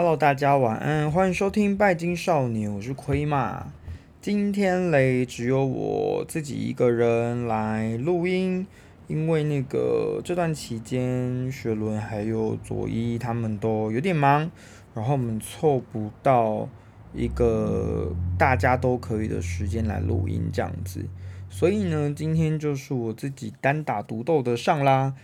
[0.00, 3.72] Hello，大家晚安，欢迎收听拜金少年，我是亏嘛。
[4.20, 8.64] 今天嘞，只有我自己一个人来录音，
[9.08, 14.48] 因为那个这段期间，雪伦还有佐伊他们都有点忙，
[14.94, 16.68] 然后我们凑不到
[17.12, 21.04] 一个大家都可以的时间来录音这样子，
[21.50, 25.14] 所以呢，今天就是我自己单打独斗的上啦。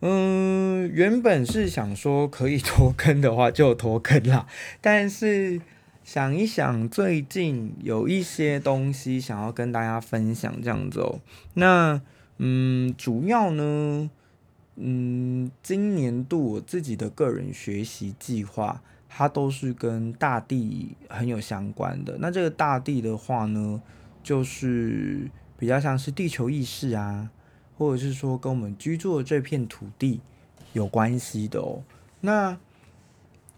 [0.00, 4.46] 嗯，原本是想说可以拖更的话就拖更啦，
[4.80, 5.60] 但是
[6.04, 11.20] 想一想，最近有一些东西想要跟大家分享，这样子哦。
[11.54, 12.00] 那
[12.38, 14.10] 嗯，主要呢，
[14.76, 22.18] 嗯，今年度我自己的个人学习计划，它都是跟大地很有相关的。
[22.20, 23.80] 那这个大地的话呢，
[24.22, 27.30] 就是比较像是地球意识啊。
[27.76, 30.20] 或者是说跟我们居住的这片土地
[30.72, 31.82] 有关系的哦。
[32.20, 32.58] 那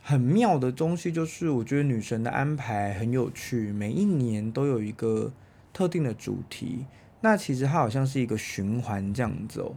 [0.02, 5.32] 很妙的东西就是，我觉得女神的安排很有趣，每一年都有一个
[5.72, 6.86] 特定的主题。
[7.20, 9.74] 那其实它好像是一个循环这样子哦。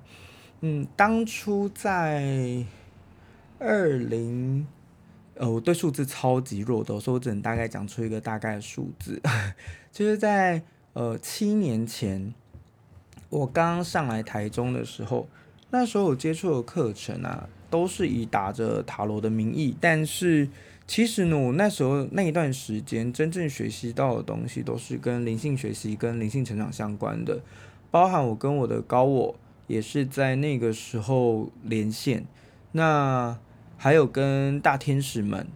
[0.61, 2.65] 嗯，当初在
[3.59, 4.65] 二零，
[5.35, 9.21] 呃，我对数字超级弱的，所以我只能大概讲出一个大概的数字，
[9.91, 10.61] 就是在
[10.93, 12.33] 呃七年前。
[13.31, 15.25] 我刚上来台中的时候，
[15.69, 20.49] 那时候我接触的课程啊，都是以打着塔罗的名义，但是
[20.85, 27.39] 其实呢，我那时候那一段时间真正学习到的东西，都是跟灵性学习、跟灵性成长相关的，
[27.89, 29.33] 包含我跟我的高我
[29.67, 32.25] 也是在那个时候连线，
[32.73, 33.39] 那
[33.77, 35.47] 还有跟大天使们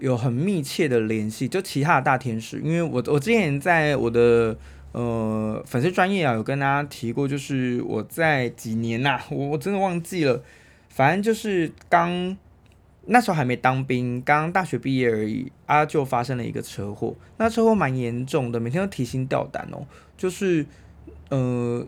[0.00, 4.58] 有很密切的联系，就其他的大天使，因为我我之前在我的。
[4.96, 10.42] 呃，粉丝专业啊，有跟大家提过，就是我在几年呐、 我我真的忘记了，
[10.88, 12.34] 反正就是刚
[13.04, 19.84] 那时候还没当兵，刚大学毕业而已啊，就发生了一个车祸，那车祸蛮严重的，每天都提心吊胆哦，
[20.16, 20.64] 就是
[21.28, 21.86] 呃，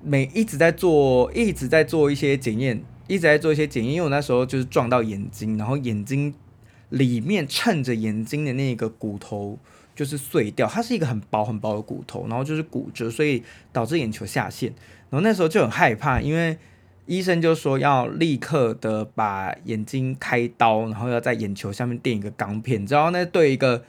[0.00, 6.32] 每一直在做，一直在做一些检验，一直在做一些检验，因为我那时候就是撞到眼睛，然后眼睛
[6.90, 9.58] 里面衬着眼睛的那个骨头。
[9.96, 13.42] 就是碎掉，它是一个很薄很薄的骨头，然后就是骨折，所以
[13.72, 14.68] 导致眼球下陷。
[15.08, 16.58] 然后那时候就很害怕，因为
[17.06, 22.82] 医生就说要立刻的把眼睛开刀，然后要在眼球下面垫一个钢片。
[22.82, 23.82] 你知道，那对一个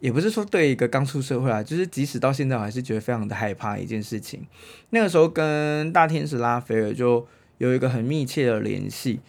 [0.00, 4.46] 也不是说对一个刚出社会啊，就是即使到现在我还是觉得非常的害怕一件事情。
[4.90, 7.26] 那个时候跟大天使拉斐尔就
[7.56, 9.20] 有一个很密切的联系。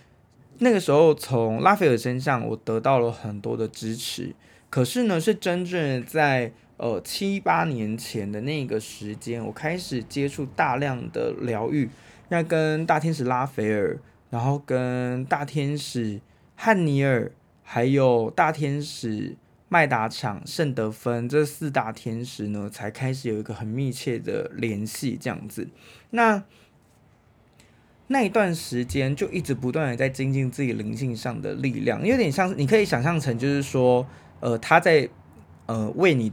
[0.58, 4.36] 那个时候从拉斐尔身上我得到了很多的支持。
[4.70, 11.90] 可是呢，是真正在呃七八年前的那个时间，我开始接触大量的疗愈，
[12.30, 13.98] 那跟大天使拉斐尔，
[14.30, 16.22] 然后跟大天使
[16.56, 17.32] 汉尼尔，
[17.64, 19.36] 还有大天使
[19.70, 25.68] 麦达场、圣德芬这四大天使呢，才开始有一个很密切的联系，这样子。
[26.12, 26.44] 那
[28.06, 34.06] 那一段时间就一直不断的在精进自己灵性上的力量，有点像你可以想象成就是说。
[34.40, 35.10] 呃，他在
[35.66, 36.32] 呃为你，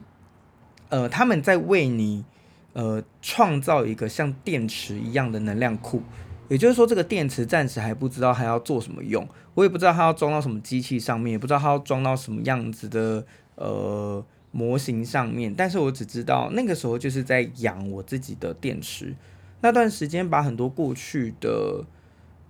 [0.89, 2.25] 呃，他们在为你，
[2.72, 6.03] 呃，创造一个像电池一样的能量库。
[6.49, 15.53] 也就是说，这个电池暂时还不知道还要做什么用，我也不知道它要装到什么机器上面，也不知道它要装到什么样子的呃模型上面。
[15.53, 19.17] 但是我只知道那个时候就是在养我自己的电池。
[19.61, 21.84] 那段时间把很多过去的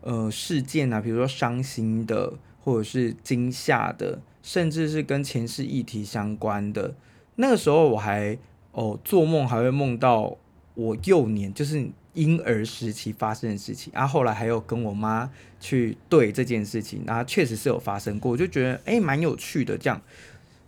[0.02, 4.20] 呃事件啊，比如说伤心的，或者是惊吓的。
[4.46, 6.94] 甚至是跟前世议题相关的，
[7.34, 8.38] 那个时候我还
[8.70, 10.36] 哦做梦还会梦到
[10.74, 11.84] 我幼年就是
[12.14, 19.76] 婴儿时期发生的事情，然后后来还有跟我妈去对这件事情，然后确实是有发生过，我就觉得诶蛮有趣的。
[19.76, 20.00] 这样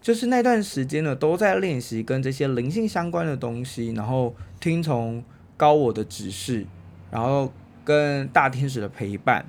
[0.02, 5.22] 就是那段时间呢都在练习跟这些灵性相关的东西，然后听从
[5.56, 6.66] 高我的指示，
[7.12, 7.52] 然后
[7.84, 9.46] 跟大天使的陪伴。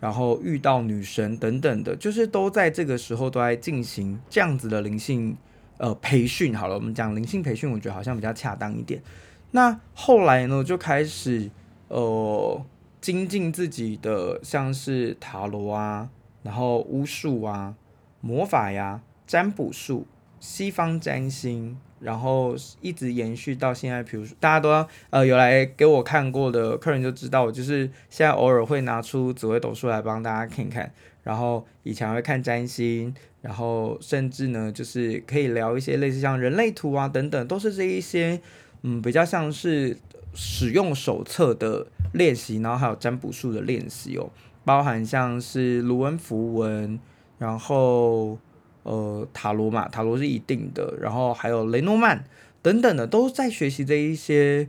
[0.00, 5.36] 然后遇到女神等等的，就是都在这个时候都在进行这样子的灵性
[5.78, 6.56] 呃培训。
[6.56, 9.02] 好了，我们讲灵性培训，我觉得好像比较恰当一点。
[9.50, 11.50] 那后来呢，就开始
[11.88, 12.64] 呃
[13.00, 16.08] 精进自己的，像是塔罗啊，
[16.42, 17.74] 然后巫术啊、
[18.20, 20.06] 魔法呀、占卜术、
[20.38, 21.78] 西方占星。
[22.00, 30.92] 然后一直延续到现在，比如说大家都要呃有来给我看过的客人就知道，我就是现在偶尔会拿出紫微斗数来帮大家看看。
[31.24, 38.40] 然后以前会看占星，然后甚至呢就是可以聊一些类似像人类图啊等等，都是这一些
[38.82, 39.94] 嗯比较像是
[40.32, 44.30] 使用手册的练习，然后还有占卜术的练习哦，
[44.64, 46.98] 包含像是卢恩符文，
[47.36, 48.38] 然后
[48.88, 52.24] 呃塔罗嘛，塔罗是一定的，然后还有雷诺曼
[52.62, 54.68] 等等的，都在学习这一些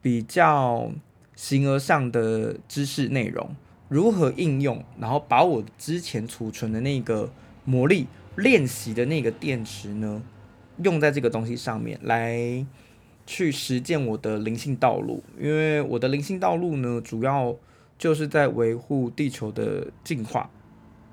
[0.00, 0.90] 比较
[1.34, 3.56] 形而上的知识内容，
[3.88, 7.30] 如何应用，然后把我之前储存的那个
[7.64, 8.06] 魔力
[8.36, 10.22] 练习的那个电池呢，
[10.82, 12.66] 用在这个东西上面来。
[13.26, 17.56] 去实践我的灵性道路，因为我的灵性道路呢，主要
[17.96, 20.50] 就是在维护地球的进化。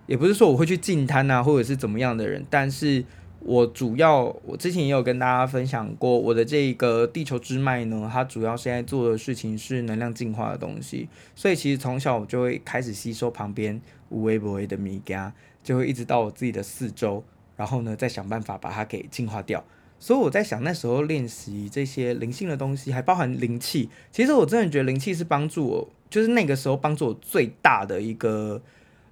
[0.07, 3.03] 也不是说我会去净滩啊，或者是怎么样的人，但是
[3.39, 11.09] 我主要，我之前也有跟大家分享过，我的这个地球之脉呢，它主要现在做的事情是能量净化的东西。
[11.35, 15.33] 所以其实从小我就会开始吸收旁边无微不微的米伽，
[15.63, 17.23] 就会一直到我自己的四周，
[17.55, 19.63] 然后呢，再想办法把它给净化掉。
[19.99, 23.87] 所以我在想，那时候练习这些灵性的东西，还包含灵气。
[24.11, 28.59] 其实我真的觉得灵气是帮助我，就是那个时候帮助我最大的一个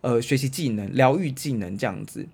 [0.01, 2.28] 呃学习技能、疗愈技能这样子。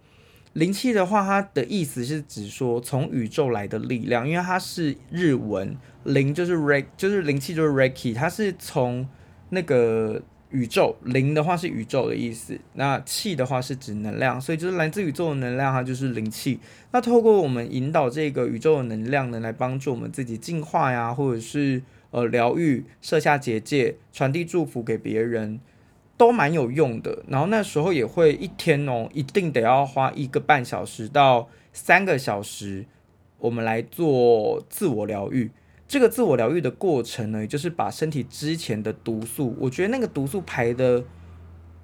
[0.53, 9.07] 灵气的话，它的意思是指说从宇宙来的力量，因为它是日文，灵就是 re，就是灵气就是 reiki，它是从
[9.50, 10.21] 那个。
[10.51, 16.59] 宇宙灵的话是宇宙的意思，那气的话是指能量，所以就是来自宇宙的能量，它就是灵气。
[16.91, 21.81] 那透过我们引导这个宇宙的能量呢，来帮助我们自己进化呀，或者是
[22.12, 25.59] 呃疗愈、设下结界、传递祝福给别人，
[26.17, 27.23] 都蛮有用的。
[27.27, 32.85] 然后那时候也会一天哦，一定得要花一个半小时到三个小时，
[33.39, 35.51] 我们来做自我疗愈。
[35.88, 41.06] 这个自我疗愈的过程呢，就是把身体之前的毒素，我觉得那个毒素排得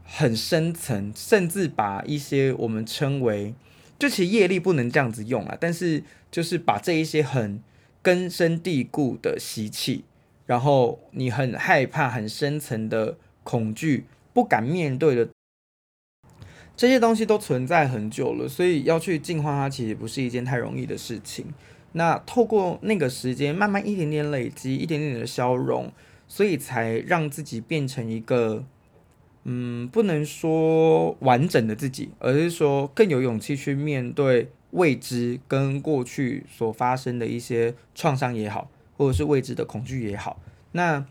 [0.04, 3.54] 很深层，甚至把一些我们称为，
[4.00, 7.62] 就其实业力不能这样子用啊，但是就是把这一些很
[8.01, 10.04] 根深蒂固的习气，
[10.48, 15.30] 然后你很害怕、很深层的恐惧、不敢面对的
[16.75, 21.45] 这些东西都存在很久了，所以要去净化它，其实不是一件太容易的事情。
[21.94, 25.92] 那透过那个时间，慢慢一点点累积，一点点的消融，
[26.28, 28.63] 所以才让自己变成一个，
[29.44, 40.42] 嗯，不能说完整的自己，而是说更有勇气去面对未知跟过去所发生的一些创伤也好，或者是未知的恐惧也好。
[40.72, 41.06] 那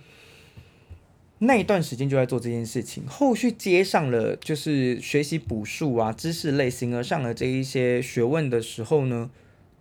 [1.40, 9.30] 那一段时间就在做这件事情，后续接上了就是学习补数啊、知识类型而上的这一些学问的时候呢。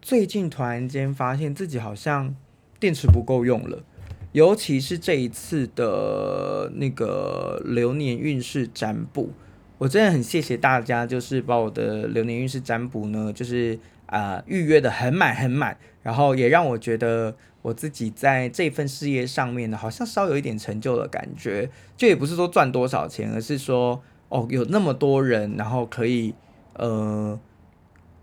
[0.01, 2.33] 最近突然间发现自己好像
[2.79, 3.83] 电池不够用了，
[4.31, 9.31] 尤其是这一次的那个流年运势占卜，
[9.77, 26.33] 我真的很谢谢大家，就是把我的流年运势占卜呢，就是啊、预约的很满很满，然后也让我觉得我自己在这份事业上面呢，好像稍有一点成就的感觉，就也不是说赚多少钱，而是说哦有那么多人，然后可以
[26.73, 27.39] 呃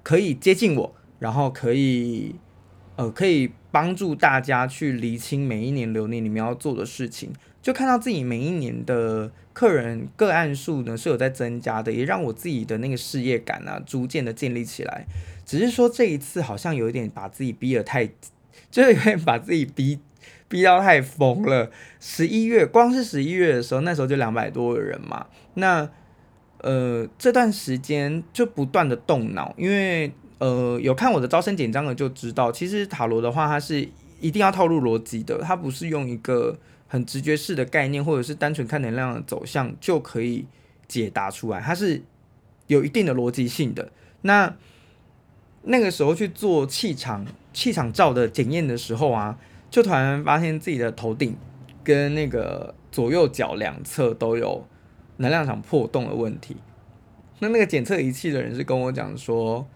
[0.03, 0.93] 可以接近我。
[1.19, 2.35] 然后可以，
[2.97, 7.33] 呃，可以帮助大家去厘清每一年流年里面要做的事情，
[7.63, 15.07] 就看到自己每一年的客人个案数呢是有在增加的，也让我自己的那个事业感啊逐渐的建立起来。
[15.47, 18.07] 只是说这一次好像有一点把自己逼得太，
[18.71, 19.99] 就是有点把自己逼
[20.49, 21.71] 逼到太疯了。
[22.01, 25.27] 十一月光是十一月的时候，那时候就两百多个人嘛。
[25.55, 25.89] 那
[26.63, 30.13] 呃这段时间就不断的动脑，因为。
[30.39, 33.89] 呃，有看我的招生简章的就知道，其实塔罗的话，它是
[34.21, 40.45] 一定要套路逻辑的，它不是用一个很直觉式的概念，或者是单纯看能量的走向就可以
[40.87, 42.03] 解答出来，它是
[42.67, 43.91] 有一定的逻辑性的。
[44.21, 44.55] 那
[45.63, 47.25] 那个时候去做气场
[47.57, 49.39] 气场照的检验的时候啊，
[49.71, 51.35] 就突然发现自己的头顶
[51.83, 54.67] 跟那个左右脚两侧都有
[55.17, 56.59] 能量场破洞的问题。
[57.39, 59.67] 那那个检测仪器的人是跟我讲说。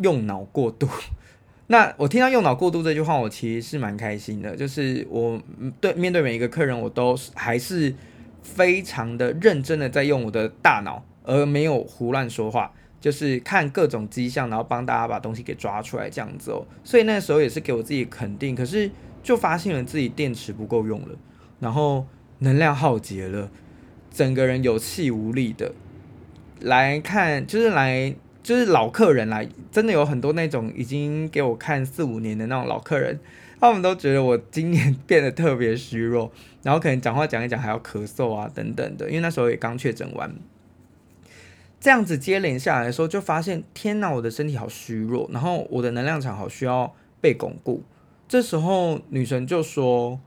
[0.00, 0.88] 用脑过度，
[1.68, 4.56] 那我听到用脑过度这句话，我其实是蛮开心的。
[4.56, 5.38] 就是我
[5.82, 7.94] 对面对每一个客人，我都还是
[8.42, 16.64] 非常的认真的在用我的大脑，而没有胡乱说话，就是看各种迹象，然后帮大家把东西给抓出来这样子哦。
[16.82, 18.90] 所以那时候也是给我自己肯定，可是
[19.22, 21.08] 就发现了自己电池不够用了，
[21.60, 22.06] 然后
[22.38, 23.50] 能量耗竭了，
[24.10, 25.74] 整个人有气无力的
[26.60, 28.14] 来看，就是来。
[28.44, 33.16] 就是老客人来，真的有很多那种已经给我看四五年的那种老客人，
[33.60, 36.28] 他们都觉得我今年变得特别虚弱，
[36.64, 40.34] 然后可能讲话讲一讲还要咳嗽啊等等的，因为那时候也刚确诊完，
[41.82, 47.82] 这样子接连下来的时候，就发现天哪，我的身体好虚弱，然后我的能量场好需要被巩固。
[48.28, 50.20] 这时候女神就说，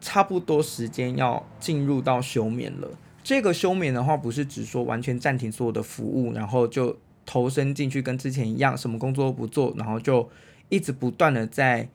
[0.00, 2.88] 差不多时间要进入到休眠了。
[3.22, 10.28] 这个休眠的话，不是只说完全暂停所有的服务，然后就投身进去跟之前一样，什么工作都不做，然后就
[10.70, 11.88] 一直不断的在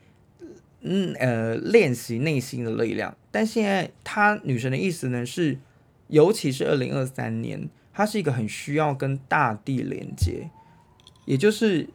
[0.80, 3.14] 嗯呃练习内心的力量。
[3.30, 5.58] 但现在她女神的意思呢是，
[6.08, 10.50] 尤其是二零二三年，它是一个很需要跟大地连接，
[11.26, 11.88] 也就是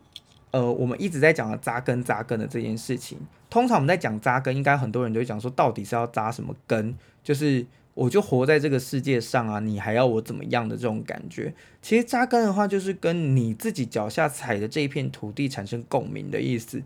[0.52, 3.18] 呃我们一直在讲的扎根扎根的这件事情。
[3.50, 6.94] 通常我们在讲扎根，应该很多人都会讲说，到底是要扎什么根？
[7.24, 11.52] 就是我就活在这个世界上啊，你还要我怎么样的这种感觉？
[11.82, 16.82] 其实扎根的话，就是跟你自己脚下踩的这一片土地产生共鸣的意思。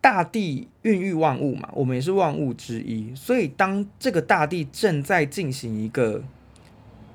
[0.00, 6.22] 大地孕育万物嘛，我们也是万物之一，所以当这个大地正在进行一个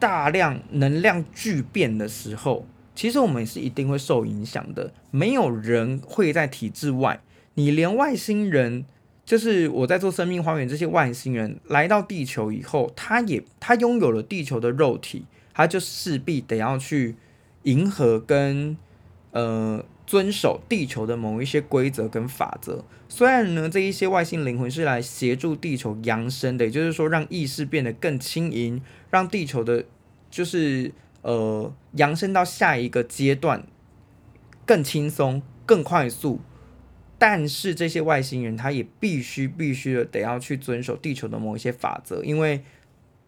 [0.01, 2.65] 大量能量巨变的时候，
[2.95, 4.91] 其实我们是一定会受影响的。
[5.11, 7.21] 没有人会在体制外。
[7.53, 8.83] 你连外星人，
[9.23, 17.15] 就是我在做生命花园，这些外星人来到地球以后，他也他拥有了地球的肉体，他就势必得要去
[17.63, 18.75] 迎合跟
[19.29, 22.83] 呃遵守地球的某一些规则跟法则。
[23.07, 28.81] 虽然呢，这一些外星灵魂是来协助地球扬升的，也就是说让意识变得更轻盈，
[29.11, 29.85] 让地球的，
[30.31, 30.91] 就是
[31.21, 33.67] 呃扬升到下一个阶段
[34.65, 36.39] 更轻松、更快速。
[37.19, 42.63] 但是这些外星人，他也必须必须的得要去遵守地球的某一些法则，因为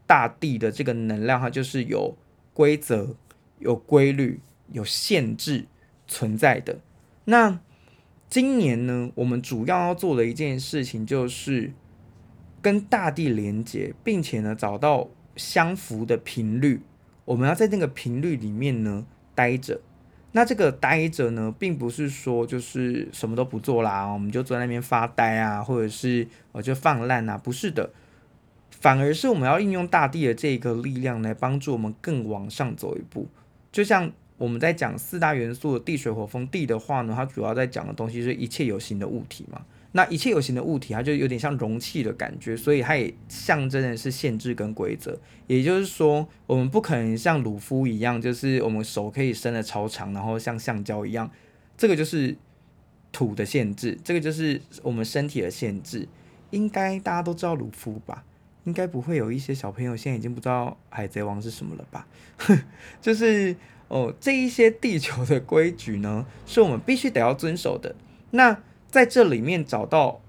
[0.08, 2.18] 大地的这个能量，它就是有
[2.56, 3.16] 规则、
[3.60, 5.66] 有规律、有限制
[6.08, 6.80] 存在的。
[7.26, 7.60] 那
[8.28, 11.72] 今年呢，我们主要要做的一件事情，就是
[12.64, 16.82] 跟大地连接，并且呢，找到相符的频率。
[17.26, 19.80] 我们要在那个频率里面呢，待着。
[20.36, 27.92] 那这个待着呢，并不是说就是什么都不做啦，我们就坐在那边发呆啊，或者是我就放烂啊，不是的，
[28.72, 33.28] 反而是我们要应用大地的这个力量来帮助我们更往上走一步。
[33.72, 39.62] 就像我们在讲四大元素的地水火风地的话呢，它主要在讲的东西是一切有形的物体嘛。
[39.94, 45.18] 那一切有形的物体，它就有点像容器的感觉，所以它也象征的是限制跟规则。
[45.48, 51.32] 也就是说，我们不可能像鲁夫一样，就是我们手可以伸得超长，然后像橡胶一样，
[51.78, 52.36] 这个就是
[53.12, 56.08] 土的限制，这个就是我们身体的限制。
[56.50, 58.24] 应该大家都知道鲁夫吧？
[58.64, 62.08] 应该不会有一些小朋友现在已经不知道海贼王是什么了吧？
[63.02, 63.56] 就是
[63.90, 67.96] 哦，这一些地球的规矩呢，是我们必须得要遵守的。
[68.32, 68.58] 那
[68.94, 70.22] 在这里面找到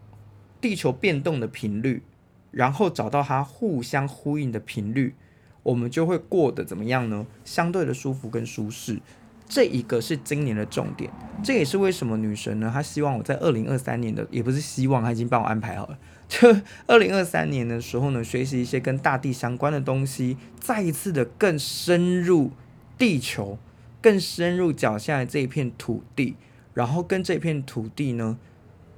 [0.59, 2.03] 地球变动的频率，
[2.51, 5.15] 然后找到它互相呼应的频率，
[5.63, 7.27] 我们就会过得怎么样呢？
[7.45, 9.03] 相对的舒服跟舒适，
[9.47, 11.11] 这一个是今年的重点。
[11.43, 15.99] 这也是为什么女神呢，她希望我在二零二三年的，也不是希望，她已经帮我安排好了。
[16.27, 16.57] 就
[16.87, 22.53] 二零二三年的时候呢，学习一些跟大地相关的东西，再一次的更深入
[22.97, 23.59] 地球，
[24.01, 26.37] 更深入脚下的这一片土地，
[26.73, 28.39] 然后跟这片土地呢。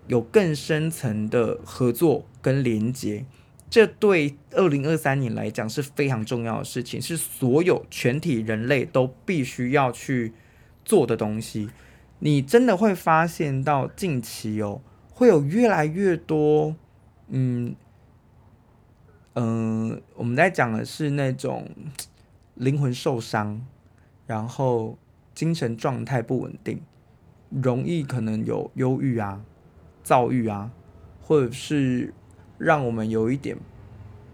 [0.06, 3.25] 有更深层的合作跟连接，
[3.68, 10.32] 这对二零二三年来讲是非常重要的事情，是所有全体人类都必须要去
[10.84, 11.68] 做的东西。
[12.20, 16.76] 你真的会发现到近期哦，会有越来越多，
[17.28, 17.75] 嗯
[19.34, 21.68] 嗯、我们在讲的是那种
[22.54, 23.60] 灵魂受伤，
[24.26, 24.96] 然后
[25.34, 26.80] 精神状态不稳定，
[27.50, 29.44] 容易可能有忧郁啊。
[30.06, 30.70] 躁郁啊，
[31.20, 32.14] 或者是
[32.58, 33.56] 让我们有一点，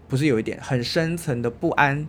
[0.06, 2.06] 不是有一点很深层的不安，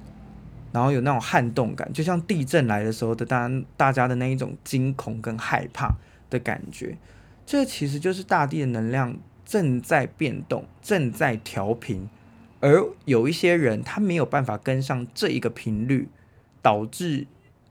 [0.73, 5.95] 然后有那种撼动感，就像地震来的时候的大大家的那一种惊恐跟害怕
[6.29, 6.97] 的感觉，
[7.45, 9.15] 这其实就是大地的能量
[9.45, 12.09] 正在变动，正在调频，
[12.59, 16.09] 而有一些人他没有办法跟上这一个频率，
[16.61, 17.25] 导致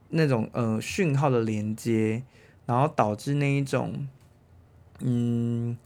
[0.09, 2.23] 那种呃讯号的连接，
[2.65, 4.09] 然后导致那一种。
[5.03, 5.77] 嗯，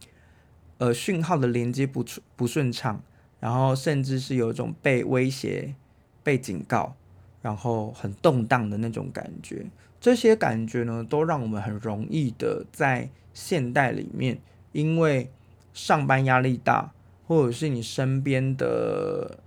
[0.77, 2.05] 呃，讯号的连接不
[2.35, 3.01] 不顺畅，
[3.39, 5.75] 然后甚至是有一种被威胁、
[6.23, 6.95] 被警告，
[7.41, 9.65] 然后很动荡的那种感觉。
[9.99, 14.39] 这些感觉呢，都让我们很容易的在现代里面，
[14.71, 15.31] 因为
[15.73, 16.93] 上班压力大，
[17.25, 19.39] 或者是你身边的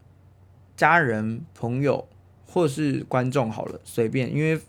[0.77, 2.09] 家人、朋友，
[2.47, 4.61] 或者是观众，好了，随便，因为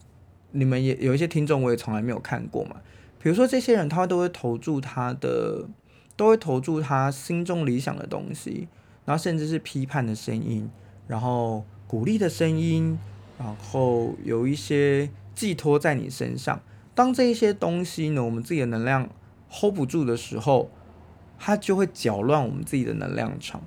[0.51, 2.75] 你们也有一些听众，我也从来没有看过嘛。
[3.21, 5.67] 比如说，这些人他都会投注他的，
[6.15, 8.67] 都会投注他心中理想的东西，
[9.05, 10.67] 然后甚至是批判的声音，
[11.07, 12.97] 然后鼓励的声音，
[13.37, 16.59] 然后有一些寄托在你身上。
[16.95, 19.07] 当这一些东西呢，我们自己的能量
[19.51, 20.71] hold 不住的时候，
[21.37, 23.61] 它就会搅乱我们自己的能量场。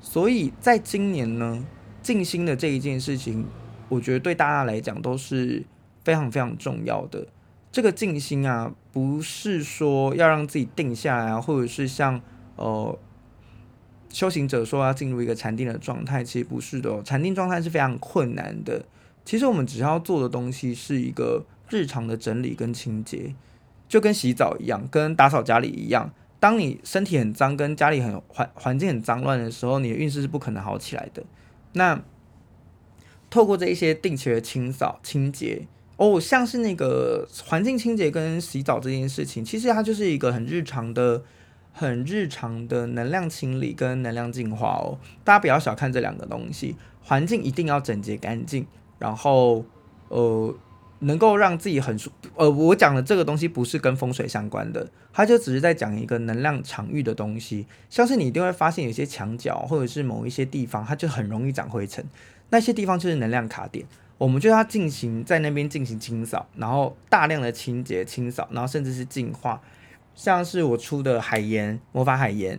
[0.00, 1.64] 所以在今年呢，
[2.02, 3.46] 静心的这一件事情，
[3.88, 5.62] 我觉得对大家来讲都是
[6.02, 7.26] 非常非常重要的。
[7.74, 12.20] 这个静心啊，不是说要让自己定下来啊，或者是像
[12.54, 12.96] 呃
[14.10, 17.02] 修行者说要进入一个禅定的状态，其实不是的。
[17.02, 18.84] 禅定状态是非常困难的。
[19.24, 23.34] 其实我们只要做的东西是一个日常的整理跟清洁，
[23.88, 26.12] 就跟洗澡一样，跟打扫家里一样。
[26.38, 31.24] 当你身体很脏，跟家里很环环境很脏乱的时候，你的运势是不可能好起来的。
[31.72, 32.00] 那
[33.28, 35.66] 透过这一些定期的清扫、清洁
[35.96, 41.22] 哦，像是那个环境清洁跟洗澡这件事情，其实它就是一个很日常的、
[41.72, 44.98] 很日常的能量清理跟能量净化哦。
[45.22, 48.66] 大家不要小看这两个东西，环境一定要整洁干净，
[48.98, 49.64] 然后
[50.08, 50.54] 呃。
[51.00, 57.66] 能够让自己很舒，呃，我讲的这个东西不是跟风水相关的，它就只是在讲一个能量场域的东西。
[57.90, 62.02] 像是你一定会发现，有些墙角或者是某一些地方，它就很容易长灰尘，
[62.48, 63.84] 那些地方就是能量卡点。
[64.24, 69.60] 我们就要进行在那边进行清扫，然后大量的清洁、清扫，然后甚至是净化。
[70.14, 72.58] 像是我出的海盐魔法海盐。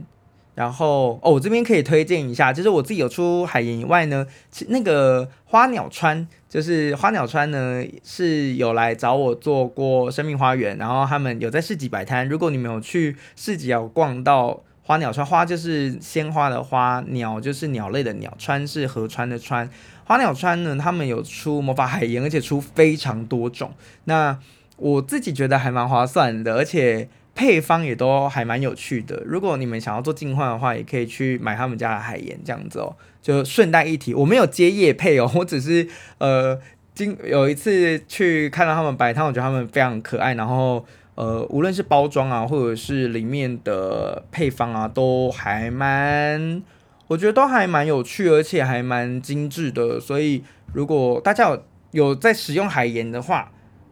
[0.54, 12.30] 然后哦，我这边可以推荐一下，就是我自己有出海盐以外呢，其那个花鸟川，就是花鸟川呢是有来找我做过生命花园，然后他们有在市集摆摊。
[12.30, 19.70] 如果你们有去市集有逛到花鸟川，花就是鲜花的花，鸟就是鸟类的鸟，川是河川的川。
[20.06, 23.74] 花鸟川呢，他们有出魔法海盐，而且出非常多种。
[24.06, 24.40] 那
[24.78, 27.10] 我自己觉得还蛮划算的，而且。
[27.38, 32.96] 配方也都还蛮有趣的，如果你们想要做净化的话，也可以去买他们家的海盐这样子哦。
[33.22, 35.86] 就顺带一提，我没有接业配哦，我只是
[36.18, 36.58] 呃，
[36.94, 46.62] 今有一次去看到他们摆摊，我觉得他们非常可爱，然后呃，无论是包装啊，或者是里面的配方啊，都还蛮，
[47.08, 50.00] 我觉得都还蛮有趣，而且还蛮精致的。
[50.00, 53.52] 所以如果大家有有在使用海盐的话，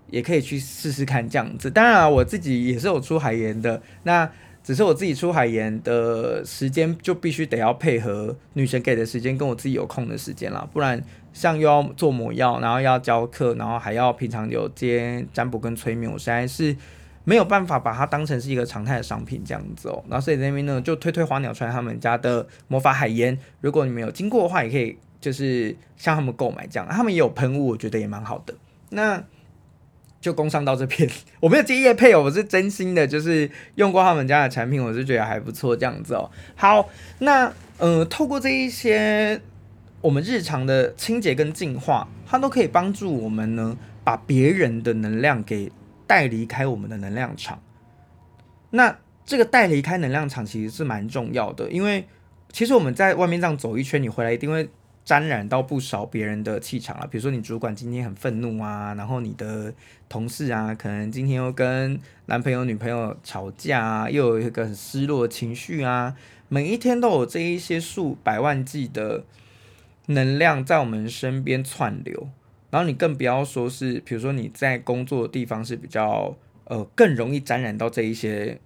[0.10, 4.30] 也可以去试试看这样子，当然，我自己也是有出海盐的，那
[4.62, 16.76] 只是我自己出海盐的时间就必须得要配合女神给的时间，跟我自己有空的时间啦，不然像又要做抹药，然后要教课，然后还要平常有接占卜跟催眠，我实在是
[17.24, 20.04] 没有办法把它当成是一个常态的商品这样子哦。
[20.10, 28.54] 然后所以这边呢就推推花鸟川他们家的魔法海盐，如果你们有经过的话，也可以就是向他们购买这样，他们也有喷雾，我觉得也蛮好的。
[28.90, 29.24] 那。
[30.22, 31.10] 就工商到这边，
[31.42, 36.32] 我没有接业配哦，我是真心的，就是用过他们家的产品，我是觉得还不错这样子哦。
[36.56, 39.42] 好，那呃，透过这一些
[40.00, 45.70] 我们日常的清洁跟净化，它都可以帮助我们呢，把别人的能量给
[46.08, 47.62] 带离开我们的能量场。
[48.70, 52.08] 那这个带离开能量场其实是蛮重要的，因为
[52.52, 54.70] 其实我们在外面这样走一圈，你回来一定会。
[55.06, 59.74] 沾染到不少别人的气场啊，比如说你主管今天很愤怒啊，然后你的
[60.08, 66.16] 同事啊，可能今天又跟男朋友、女朋友吵架啊，又有一个很失落的情绪啊，
[66.48, 69.26] 每一天都有这一些数百万计的
[70.06, 72.30] 能量在我们身边窜流，
[72.74, 78.58] 然后你更不要说是，比如说你在工作的地方是比较呃更容易沾染到这一些。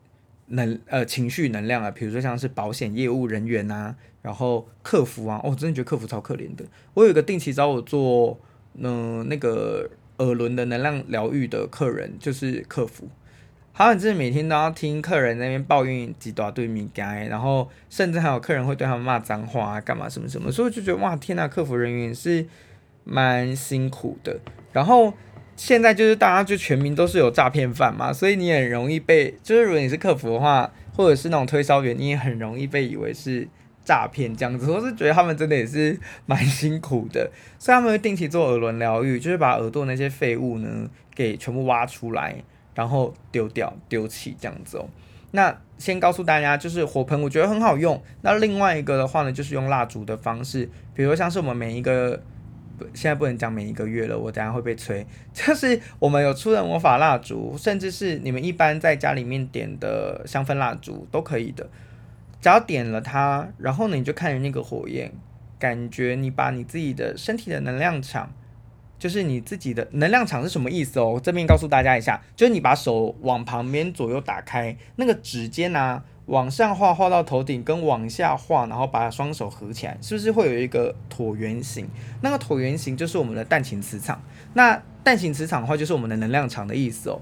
[0.50, 6.63] 能呃情绪能量啊，比如说像是保险业务人员啊，然后客服啊，哦，真的觉得客服超可怜的。
[6.93, 8.39] 我有一个定期找我做
[8.76, 9.89] 嗯、那个
[10.20, 13.10] 耳轮的能量疗愈的客人，就是客服，
[13.74, 22.46] 他们真的每天都要听客人那边抱怨几大堆米该，然后甚至还有客人会对他们骂脏话啊，干嘛什么什么，所以就觉得哇天呐，客服人员是
[23.08, 24.39] 蛮辛苦的，
[24.74, 25.13] 然后。
[25.60, 33.48] 现在就是大家就全民都是有诈骗犯嘛，所以你很容易被，就是如果你是客服的话，或者是那种推销员，你也很容易被以为是
[33.84, 34.70] 诈骗这样子。
[34.70, 42.36] 我是觉得他们真的也是蛮辛苦的，所以他们会定期做耳轮疗愈，就是把耳朵那些废物呢给全部挖出来，
[42.76, 44.88] 然后丢掉丢弃这样子哦。
[45.32, 48.00] 那先告诉大家，就是火盆我觉得很好用。
[48.22, 52.22] 那另外一个的话呢，就是用蜡烛的方式，比如像是我们每一个。
[52.94, 55.06] 现在不能讲每一个月了，我等下会被催。
[55.34, 61.70] 就是我们有出的魔法蜡烛，甚至是你们一般在家里面点的香氛蜡烛都可以的。
[62.42, 65.12] 只要点了它，然后呢，你就看着那个火焰，
[65.58, 68.32] 感觉你把你自己的身体的能量场，
[69.00, 71.20] 就是你自己的能量场是什么意思哦？
[71.22, 76.04] 这边告诉大家一下，就是你把手往旁边左右打开，那个指尖啊。
[76.28, 81.88] 往上画，画到头顶，跟往下画，然后把双手合起来，是不是会有一个椭圆形？
[82.22, 84.22] 那个椭圆形就是我们的蛋形磁场。
[84.54, 87.22] 那蛋形磁场的话，就是我们的能量场的意思哦。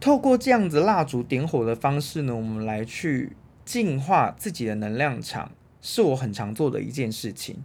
[0.00, 3.32] 透过这样子蜡烛点火的方式呢，我们来去
[3.64, 7.56] 净化自己的能量场，是我很常做的一件事情。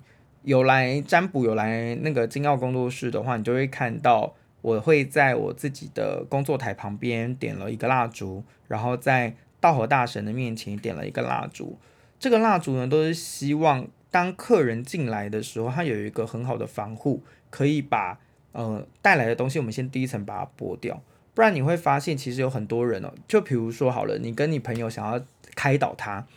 [0.44, 11.78] 有来占卜、有来那个金曜工作室的话，你就会看到我会在我自己的工作台旁边点了一个蜡烛，然后在道和大神的面前点了一个蜡烛。
[12.20, 18.20] 这个蜡烛呢，都是希望当客人进来的时候，他有一个很好的防护，可以把
[18.52, 21.02] 呃带来的东西，我们先第一层把它剥掉。
[21.34, 25.24] 不然你会发现，其实有很多人哦，就比如说好了，你跟你朋友想要
[25.56, 26.28] 开导他。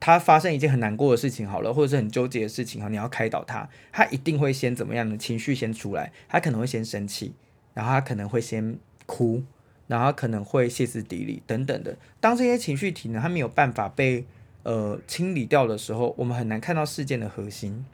[0.00, 7.34] 他发生一件很难过的事情好了，或者是很纠结的事情哈，你要开导他，他一定会先怎么样的情绪先出来，他可能会先生气，
[7.74, 9.42] 然后他可能会先哭，
[9.90, 11.96] 然后可能会歇斯底里等等的。
[12.20, 14.24] 当这些情绪体呢，它没有办法被
[14.62, 17.84] 呃清理掉的时候，我们很难看到事件的核心，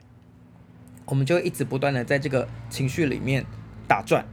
[1.05, 3.45] 我们就一直不断的在这个情绪里面
[3.87, 4.25] 打转，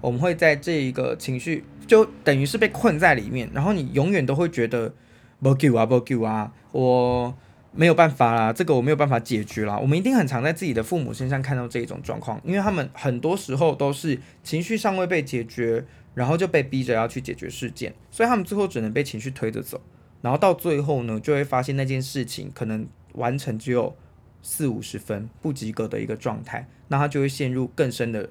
[0.00, 4.92] 我们会在这一个情绪就等于是被困在里面，然后你永远都会觉得。
[5.38, 6.50] 不救啊，不救啊！
[6.72, 7.36] 我
[7.72, 9.78] 没有办法啦，这个我没有办法解决啦。
[9.78, 15.84] 我们一定很常在自己的父母身上看到这一种状况，因为他们很多时候都是情绪尚未被解决，
[16.16, 19.80] 然后就被逼着要去解决事件，所以他们最后只能被情绪推着走，
[20.22, 23.94] 然后到最后呢，就会发现那件事情可能完成只有
[24.42, 28.30] 四五十分，不及格的一个状态，那他就会陷入更深的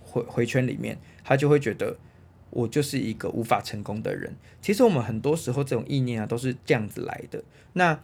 [0.00, 1.98] 回回圈里面，他就会觉得。
[2.50, 4.34] 我就是一个无法成功的人。
[4.62, 7.44] 其实我们很多时候这种意念啊，都是这样子来的。
[7.74, 8.00] 那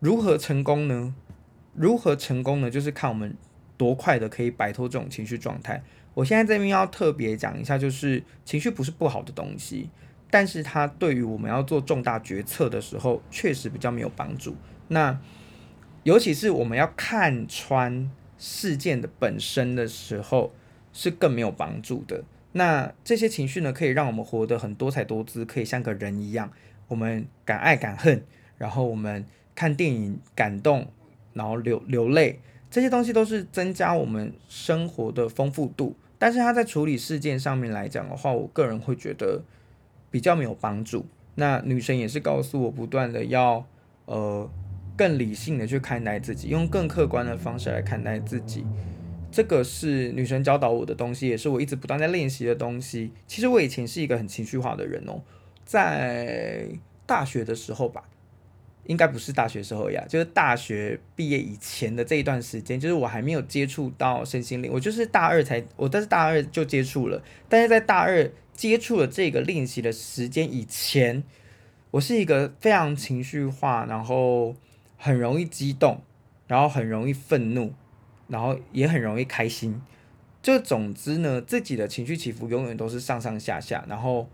[0.00, 1.14] 如何成功呢？
[1.74, 2.70] 如何成功呢？
[2.70, 3.34] 就是看我们
[3.78, 5.82] 多快的可以摆脱这种情绪状态。
[6.18, 9.88] 我现在这边要特别讲一下，就是情绪不是不好的东西，
[10.28, 14.56] 但是它对于我们要做重大决策的时候，确实比较没有帮助。
[14.88, 15.16] 那
[16.02, 20.52] 尤其是我们要看穿事件的本身的时候，
[20.92, 22.24] 是更没有帮助的。
[22.50, 26.50] 那这些情绪呢，可以让我们活得很多彩多姿，可以像个人一样，
[26.88, 28.24] 我们敢爱敢恨，
[28.56, 30.88] 然后我们看电影感动，
[31.34, 35.94] 然后流流泪，这些东西都是增加我们生活的丰富度。
[36.18, 39.42] 但是他在处理事件上面来讲的话，我个人会觉得
[40.10, 41.06] 比较没有帮助。
[41.36, 43.64] 那女神也是告诉我，不断的要
[44.06, 44.50] 呃
[44.96, 48.66] 更理性的去看待自己，用更客观的方式来看待自己。
[49.30, 53.12] 这个是女神教导我的东西，也是我一直不断在练习的东西。
[53.26, 55.20] 其实我以前是一个很情绪化的人哦，
[55.64, 56.66] 在
[57.06, 58.02] 大学的时候吧，
[58.88, 67.22] 应该不是大学时候呀，就是大学毕业以前的这一段时间，就是我还没有接触到身心灵，我就是大二才，我但是大二就接触了。
[67.48, 71.22] 但是在大二接触了这个练习的时间以前，
[71.92, 74.56] 我是一个非常情绪化，然后
[74.96, 76.02] 很容易激动，
[76.48, 77.72] 然后很容易愤怒。
[78.30, 79.80] 然后也很容易开心，
[80.42, 83.82] 就总之呢，自己的情绪起伏永远都是上上下下。
[83.88, 84.28] 然后，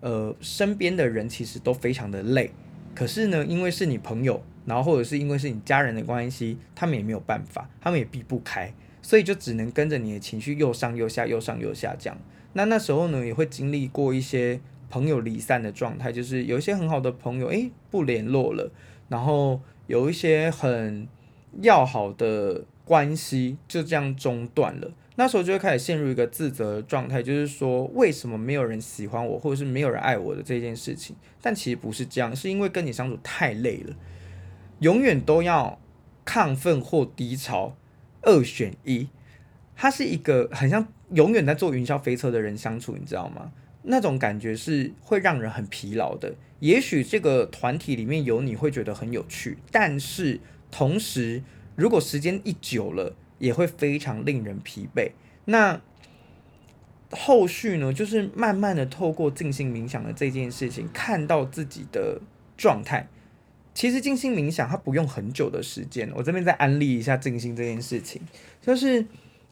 [0.00, 2.50] 呃，身边的人其实都非常的累，
[2.94, 12.18] 可是呢，因为是你朋友，然后或者是因为是你家人的关系，他们也没有办法，他们也避不开，所以就只能跟着你的情绪又上又下，又上又下这样。
[12.52, 18.70] 那那时候呢，也会经历过一些朋友离散的状态，就是有一些很好的朋友，诶，不联络了，
[19.08, 21.08] 然后有一些很
[21.60, 22.64] 要好的。
[22.86, 31.14] 关系就这样中断了，那时候就会开始陷入一个自责的状态，就是说为什么没有人喜欢我，或者是没有人爱我的这件事情。
[31.40, 33.94] 但其实不是这样，是因为跟你相处太累了，
[34.80, 35.78] 永远都要
[36.26, 37.76] 亢奋或低潮，
[38.22, 39.08] 二选一。
[39.76, 43.52] 他是一个很像永远在坐云霄飞车的人相处，你知道吗？
[43.82, 46.34] 那种感觉是会让人很疲劳的。
[46.58, 51.42] 也许这个团体里面有你会觉得很有趣，但是同时。
[51.76, 55.10] 如果时间一久了，也会非常令人疲惫。
[55.44, 55.80] 那
[57.10, 62.20] 后续呢，就是慢慢的透过静心冥想的这件事情，看到自己的
[62.56, 63.06] 状态。
[63.74, 68.22] 其实静心冥想它不用很久的时间，我这边再安利一下静心这件事情，
[68.60, 69.06] 就是。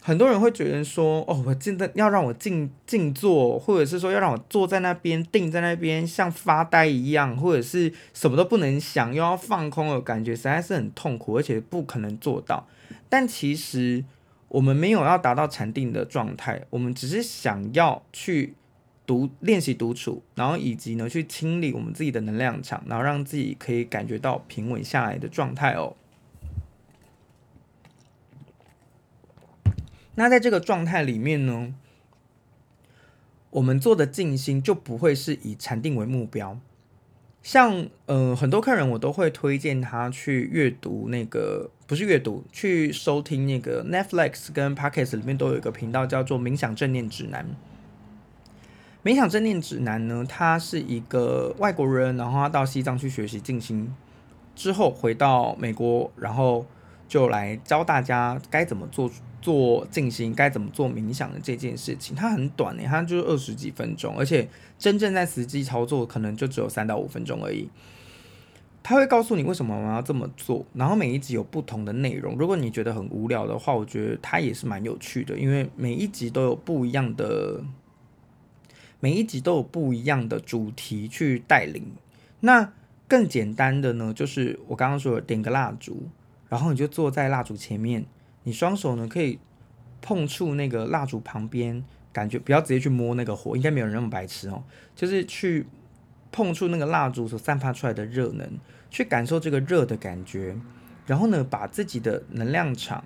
[0.04, 12.66] 很多人会觉得说，哦，我真的要让我静静坐，或者是说要让我坐在那边定在那边像发呆一样，或者是什么都不能想，又要放空的感觉，实在是很痛苦，而且不可能做到。
[13.12, 14.02] 但其实
[14.48, 18.54] 我们没有要达到禅定的状态，我们只是想要去
[19.04, 25.94] 独练习独处，然后以及呢去清理我们自己的能量场，然后让自己可以感觉到平稳下来的状态哦。
[30.14, 31.74] 那在这个状态里面呢，
[33.50, 36.58] 我们做的静心就不会是以禅定为目标。
[37.42, 47.44] 像呃很多客人，我都会推荐他去阅读那个，不是阅读，去收听那个 Netflix 跟 Podcast 里面都有一个频道叫做《冥想正念指南》。
[49.08, 53.92] 冥想正念指南呢，他是一个外国人，然后他到西藏去学习静心
[54.54, 56.64] 之后回到美国，然后。
[57.12, 59.10] 就来教大家该怎么做
[59.42, 62.16] 做静心，该怎么做冥想的这件事情。
[62.16, 64.48] 它很短诶，它就是二十几分钟，而且
[64.78, 67.68] 真正在实际操作可能就只有三到五分钟而已。
[68.82, 72.34] 他会告诉你为什么我们要这么做，然后每一集有不同的内容。
[72.38, 77.62] 如果你觉得很无聊的话，我觉得它也是蛮有趣的，因为每一集都有不一样的，
[79.00, 81.84] 每一集都有不一样的主题去带领。
[82.40, 82.72] 那
[83.06, 86.08] 更简单的呢，就是我刚刚说的点个蜡烛，
[86.52, 88.04] 然后你就坐在蜡烛前面，
[88.42, 89.38] 你双手呢可以
[90.02, 94.62] 碰触那个蜡烛旁边，感觉不要直接去摸那个火，应该没有人那么白痴哦，
[94.94, 95.66] 就是去。
[96.34, 100.56] 碰触那个蜡烛所散发出来的热能，去感受这个热的感觉，
[101.04, 103.04] 然后呢，把自己的能量场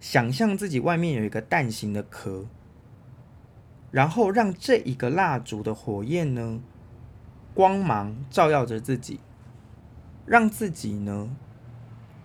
[0.00, 2.46] 想象自己外面有一个蛋形的壳，
[3.92, 6.60] 然后让这一个蜡烛的火焰呢，
[7.54, 9.20] 光芒照耀着自己，
[10.26, 11.30] 让自己呢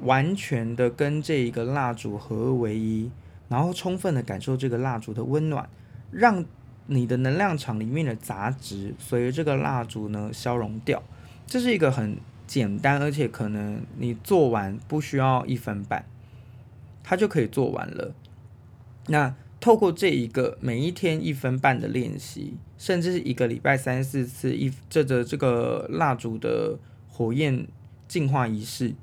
[0.01, 3.09] 完全的跟这一个蜡烛合而为一，
[3.47, 5.69] 然后充分的感受这个蜡烛的温暖，
[6.11, 6.45] 让。
[6.91, 11.03] 你的能量场里面的杂质随着这个蜡烛呢消融掉，
[11.45, 16.03] 这是一个很简单，而且可能你做完不需要一分半，
[17.03, 18.15] 它就可以做完了。
[19.05, 27.67] 那透过这一个每一天一分半的练习，甚至是一个礼拜三四次一这个这个蜡烛的火焰
[28.07, 28.95] 净化仪式，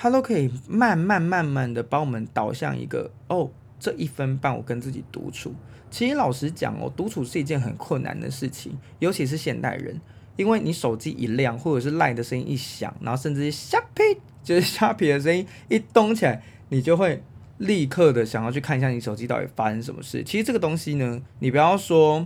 [0.00, 5.52] 它都可以慢慢慢慢的帮我们导向一个哦，这一分半我跟自己独处。
[5.90, 10.00] 其实老实讲哦，独处是一件很困难的事情，尤其是现代人，
[10.36, 14.02] 因为你手机一亮，或者是赖的声音一响，然后甚至是虾皮，
[14.44, 17.20] 就是虾皮的声音一动起来，你就会
[17.56, 20.22] 立刻的想要去看一下你手机到底发生什么事。
[20.22, 22.24] 其实这个东西呢，你不要说，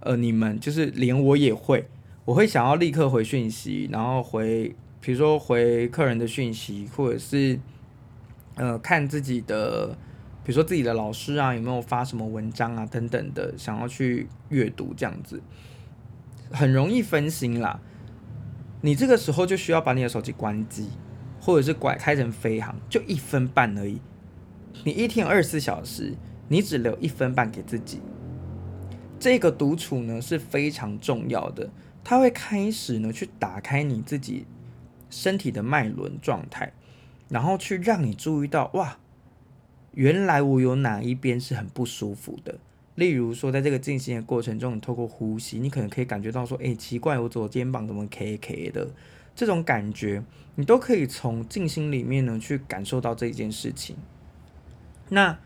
[0.00, 1.86] 呃，你们就是连我也会，
[2.24, 7.60] 我会想要立刻回讯息，然后回，比如说回客人的讯息，或者是
[8.54, 9.98] 呃看自己的。
[10.44, 15.40] 比如说自己的老师啊，有没有发什么文章啊等等的，想要去阅读这样子，
[16.50, 17.80] 很容易分心啦。
[18.80, 20.88] 你这个时候就需要把你的手机关机，
[21.40, 24.00] 或者是拐开成飞行，就一分半而已。
[24.82, 26.16] 你一天二十四小时，
[26.48, 28.00] 你只留一分半给自己。
[29.20, 31.70] 这个独处呢是非常重要的，
[32.02, 34.44] 它会开始呢去打开你自己
[35.12, 36.72] 身体的脉轮状态，
[37.28, 38.98] 然后去让你注意到哇。
[39.92, 42.58] 原来我有哪一边是很不舒服的，
[42.94, 48.88] 例如说，在这个静心的过程中，你透过呼吸，你可能可以感觉到说，哎，奇怪，我左肩膀怎么 K K 的？
[49.34, 50.22] 这种感觉，
[50.54, 53.96] 你都可以从静心里面呢去感受到这件事情。
[55.10, 55.38] 那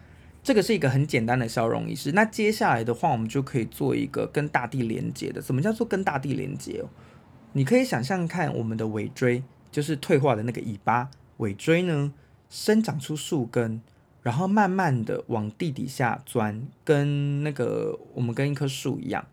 [0.45, 2.13] 这个是一个很简单的消融仪式。
[2.13, 5.43] 那接下来的话，我们就可以做一个跟大地连接的。
[5.43, 6.89] 什么叫做跟大地连接哦？
[7.53, 9.43] 你可以想象看，我们的尾椎
[9.77, 12.15] 就是退化的那个尾巴，尾椎呢
[12.49, 13.83] 生长出树根。
[14.23, 19.25] 然后慢慢的往地底下钻，跟那个我们跟一棵树一样，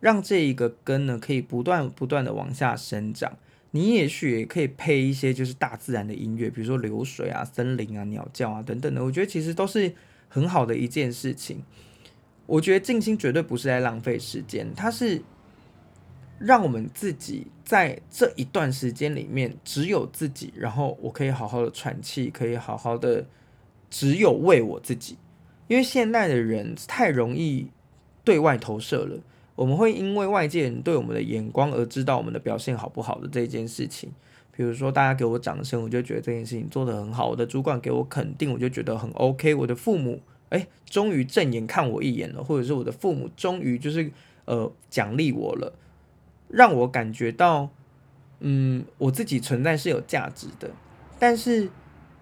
[0.00, 3.36] 让这一个根呢可以不断不断的往下生长。
[3.72, 9.04] 你也许也可以配一些就是大自然的音乐，比如说流水啊、森林啊、鸟叫啊等等的。
[9.04, 9.92] 我觉得其实都是
[10.28, 11.62] 很好的一件事情。
[12.46, 15.20] 我觉得静心绝对不是在浪费时间，它是
[16.38, 23.26] 让我们自己在这一段时间里面只有自己，然后我可以好好的喘气，可以好好的。
[23.90, 25.16] 只有为我自己，
[25.66, 27.70] 因为现代的人太容易
[28.22, 29.18] 对外投射了。
[29.54, 34.12] 我们会因为外界人对我们的眼光而知道我们的表现好不好的这件事情。
[34.52, 40.20] 比如说，大家给我掌声，我就觉得这件事情做得很好；我的主管给我肯定，我就觉得很 OK；我的父母，
[40.50, 44.12] 哎，终于正眼看我一眼了，或者是我的父母终于就是
[44.44, 45.72] 呃奖励我了，
[46.48, 47.70] 让我感觉到，
[48.40, 50.70] 嗯，我自己存在是有价值的。
[51.18, 51.70] 但是。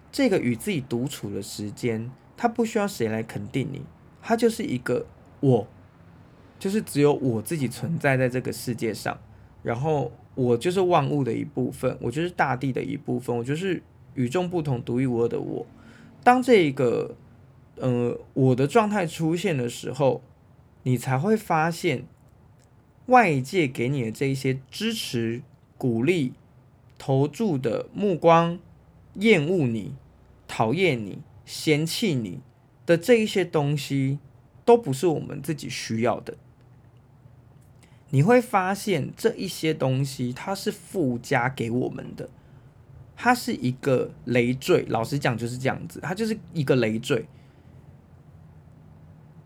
[0.09, 3.83] 这个与自己独处的时间，它不需要谁来肯定你，
[4.21, 5.05] 它就是一个
[5.41, 5.67] 我，
[6.57, 9.19] 就是只有我自己存在在这个世界上，
[9.61, 13.83] 然后我就是万物的一部分，我就是大地的一部分，我就是
[14.15, 15.65] 与众不同、独一无二的我。
[16.23, 17.13] 当这一个
[17.75, 20.23] 呃我的状态出现的时候，
[20.83, 22.05] 你才会发现
[23.07, 25.41] 外界给你的这一些支持、
[25.77, 26.33] 鼓励、
[26.97, 28.57] 投注的目光、
[29.15, 29.95] 厌恶你。
[30.49, 32.39] 讨厌你、嫌弃你
[32.85, 34.17] 的这一些东西，
[34.63, 36.37] 都不是我们自己需要的。
[38.11, 42.29] 你会发现这一些东西，它是附加给我们的，
[43.17, 44.85] 它是一个累赘。
[44.87, 47.25] 老实讲，就是这样子，它就是一个累赘。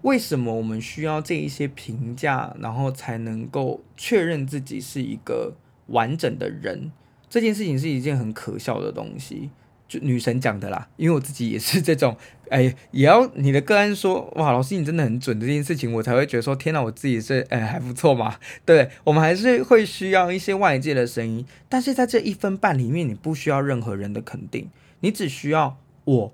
[0.03, 5.55] 为什么我们需要这一些评价，然后才能够确认自己是一个
[5.87, 6.91] 完整的人？
[7.29, 9.49] 这件事情是一件很可笑的东西。
[9.87, 12.15] 就女神讲的啦，因为我自己也是这种，
[12.49, 18.37] 哎，也要你的个案说，哇，老师你真的很准这件事情，我才会觉得说，天哪，我自己是，哎，还不错嘛。
[18.65, 24.69] 对，我们还是会需要一些外界的声音，但是在这一分半里面，你不需要任何人的肯定，
[25.01, 26.33] 你只需要我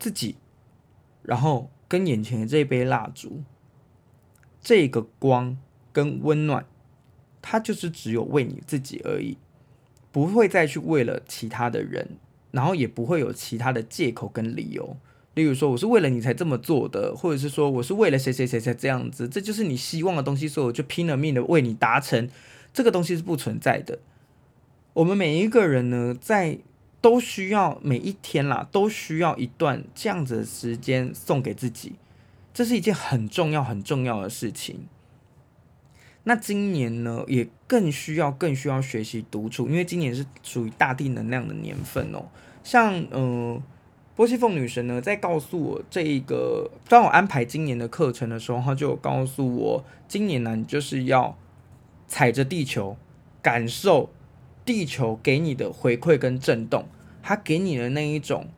[0.00, 0.34] 自己，
[1.22, 3.42] 然后跟眼前的这一杯蜡烛，
[4.60, 5.56] 这个光
[5.92, 6.66] 跟温暖，
[7.40, 9.36] 它就是只有为你自己而已，
[10.10, 12.18] 不会再去为了其他的人。
[12.52, 14.96] 然后也不会有其他的借口跟理由，
[15.34, 22.30] 例如说我是为了你才这么做的，或者是说我是为了谁谁谁才这样子，这就是你希望的东西，所以我就拼了命的为你达成。
[22.72, 23.98] 这个东西是不存在的。
[24.94, 26.58] 我们每一个人呢，在
[27.00, 31.94] 都需要每一天啦，都需要一段这样子的时间送给自己，
[32.52, 34.86] 这是一件很重要很重要的事情。
[36.24, 42.24] 那今年呢，也更需要更需要学习独处，因为今年是属于大地能量的年份哦。
[42.64, 43.62] 像嗯、
[44.16, 51.38] 波西凤女神呢，在告诉我这一个，当我安排今年的课程的时候，她就告诉我，今年呢，你就是要
[52.08, 52.96] 踩着地球，
[53.40, 54.10] 感受
[54.66, 56.86] 地球给你的回馈跟震动，
[57.22, 58.48] 它给你的那一种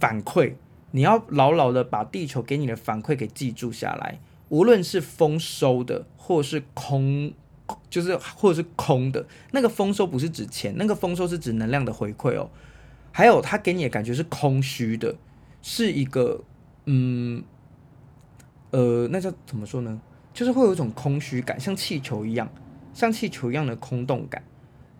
[0.00, 0.54] 反馈，
[0.90, 7.32] 你要牢牢的把地球给你的反馈给记住下来，无论是丰收的，或是空，
[7.88, 12.50] 就是或者是空的，那个丰收不是指钱，那个丰收是指能量的回馈哦。
[13.12, 15.14] 还有，他给你的感觉是空虚的，
[15.62, 16.42] 是一个，
[16.86, 17.44] 嗯，
[18.72, 20.00] 呃，那叫怎么说呢？
[20.34, 22.50] 就是会有一种空虚感，像气球一样，
[22.92, 24.42] 像气球一样的空洞感。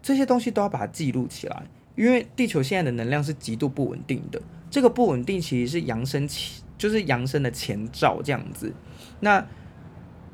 [0.03, 1.63] 这些东西都要把它记录起来，
[1.95, 4.43] 因为地球现在的能量是极度不稳定的。
[4.71, 8.73] 这个不稳定其实是扬升前，就是扬升的前兆这样子。
[9.21, 9.47] 那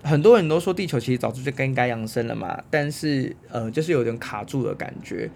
[0.02, 5.30] 很多人都说地球其实早就就该该扬升了嘛，但是呃，就是有点卡住的感觉。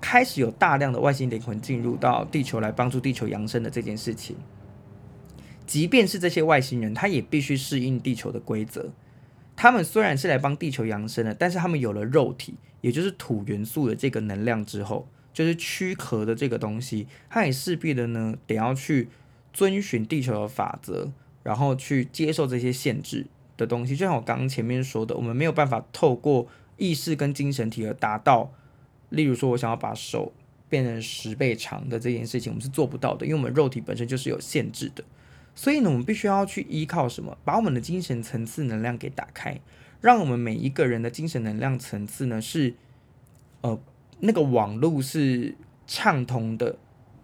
[0.00, 4.36] 开始有大量的外星灵魂进入到地球来帮助地球扬升的这件事情，
[5.64, 8.90] 即便是这些外星人，他也必须适应地球的规则。
[9.56, 19.08] 他们虽然是来帮地球扬升的，但是他们有了肉体，也就是土元素的这个能量之后，就是躯壳的这个东西，它也势必的呢得要去
[19.54, 21.10] 遵循地球的法则，
[21.42, 23.96] 然后去接受这些限制的东西。
[23.96, 28.52] 就像我刚刚前面说的，我们没有办法透过意识跟精神体而达到。
[29.08, 30.34] 例如说，我想要把手
[30.68, 35.02] 变成十倍长的这件事情，我们是做不到的，因为我们肉体本身就是有限制的。
[35.54, 37.38] 所以呢，我们必须要去依靠什么？
[37.44, 39.58] 把我们的精神层次能量给打开，
[40.04, 42.74] 让我们每一个人的精神能量层次呢是，
[43.62, 43.80] 呃，
[44.20, 45.54] 那个网路是
[45.86, 46.76] 畅通的、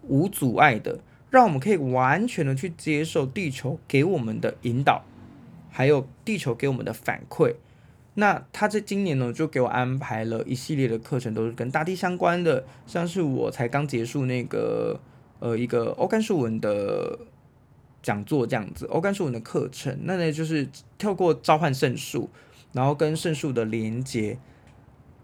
[0.07, 5.03] 无阻碍的，让我们可以完全的去接受地球给我们的引导，
[5.69, 7.53] 还有地球给我们的反馈。
[8.15, 14.99] 那他在今年呢，就给我安排了一系列的课程，都是跟大地相关的，像是我才刚结束那个
[15.37, 17.19] 呃一个欧甘树文的
[18.01, 20.67] 讲座这样子，欧甘树文的课程，那呢就是
[20.97, 22.27] 透过召唤圣树，
[22.73, 24.37] 然后跟圣树的连接，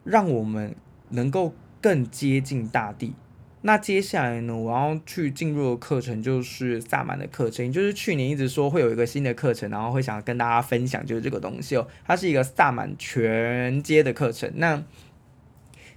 [0.04, 0.76] 让我们
[1.10, 3.14] 能够更接近大地。
[3.62, 14.50] 那接下来呢，我要去进入的课程就是萨满的课程，就是去年一直说会有一个新的课程，然后会想跟大家分享，就是这个东西哦，它是一个萨满全阶的课程。
[14.56, 14.82] 那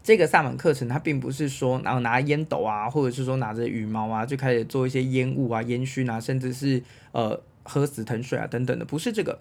[0.03, 6.83] 这个萨满课程，它并不是说然后拿烟斗啊，或者是说拿着羽毛啊，就开始做一些烟雾啊、烟熏啊，甚至是
[7.13, 9.39] 呃喝死藤水啊等等的，不是这个。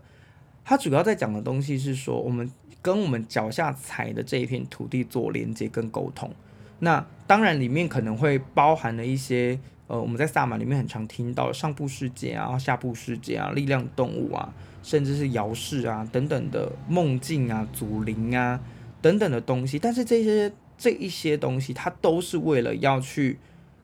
[0.70, 2.48] 它主要在讲的东西是说，我们
[2.80, 6.32] 跟我们脚下踩的这一片土地做连接跟沟通。
[6.78, 14.54] 那当然，里面可能会包含了一些，呃，我们在萨满里面很常听到上部世界啊、下部世界啊、力量动物啊，
[14.84, 18.62] 甚至是遥视啊等等的梦境啊、祖灵啊
[19.02, 19.80] 等等的东西。
[19.80, 23.40] 但是这些这一些东西，它都是为了要去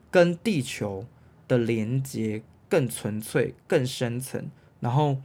[0.08, 1.04] 跟地球
[1.48, 5.16] 的连接更纯粹、更深层，然后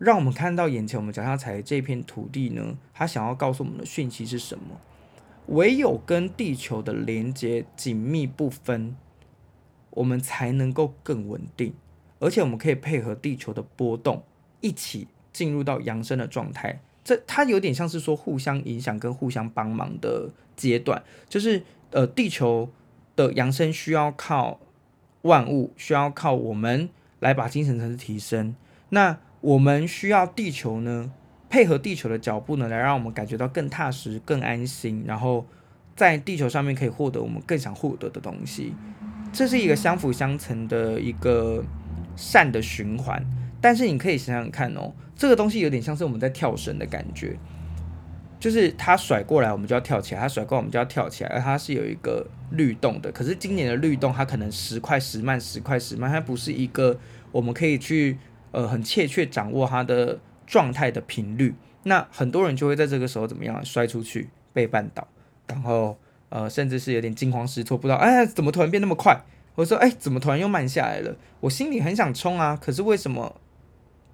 [0.00, 4.80] 让我们看到眼前我们脚下踩的这片土地呢，它想要告诉我们的讯息是什么？
[5.48, 8.96] 唯有跟地球的连接紧密不分，
[9.90, 11.74] 我们才能够更稳定，
[12.18, 14.22] 而且我们可以配合地球的波动，
[14.62, 16.80] 一起进入到扬升的状态。
[17.04, 22.70] 这它有点像是说互相影响跟互相帮忙的阶段，就是呃，地球
[23.16, 24.60] 的扬升需要靠
[25.22, 26.88] 万物，需要靠我们
[27.18, 28.54] 来把精神层次提升。
[28.90, 31.12] 那我们需要地球呢？
[31.48, 35.44] 配合地球的脚步呢，来让我们感觉到更踏实、更安心，然后
[35.96, 38.74] 在地球上面可以获得我们更想获得的东西。
[39.32, 41.64] 这是一个相辅相成的一个
[42.14, 43.24] 善的循环。
[43.60, 47.36] 但是你可以想想看哦，这个东西有点像是我们在跳绳的感觉。
[48.38, 51.30] 就是它甩过来，我们就要跳起来；它甩过来，我们就要跳起来。
[51.30, 53.12] 而它是有一个律动的。
[53.12, 56.98] 可是今年的律动，它可能时快时慢，时快时慢，它不是一个
[57.32, 58.16] 我们可以去
[58.52, 61.54] 呃很切切掌握它的状态的频率。
[61.84, 65.06] 那很多人就会在这个时候怎么样摔出去，被绊倒，
[65.46, 65.96] 然后
[66.28, 69.18] 呃甚至是有点惊慌失措，不知道哎怎么突然变那么快？
[69.54, 71.16] 或者说哎怎么突然又慢下来了？
[71.40, 73.40] 我心里很想冲啊，可是为什么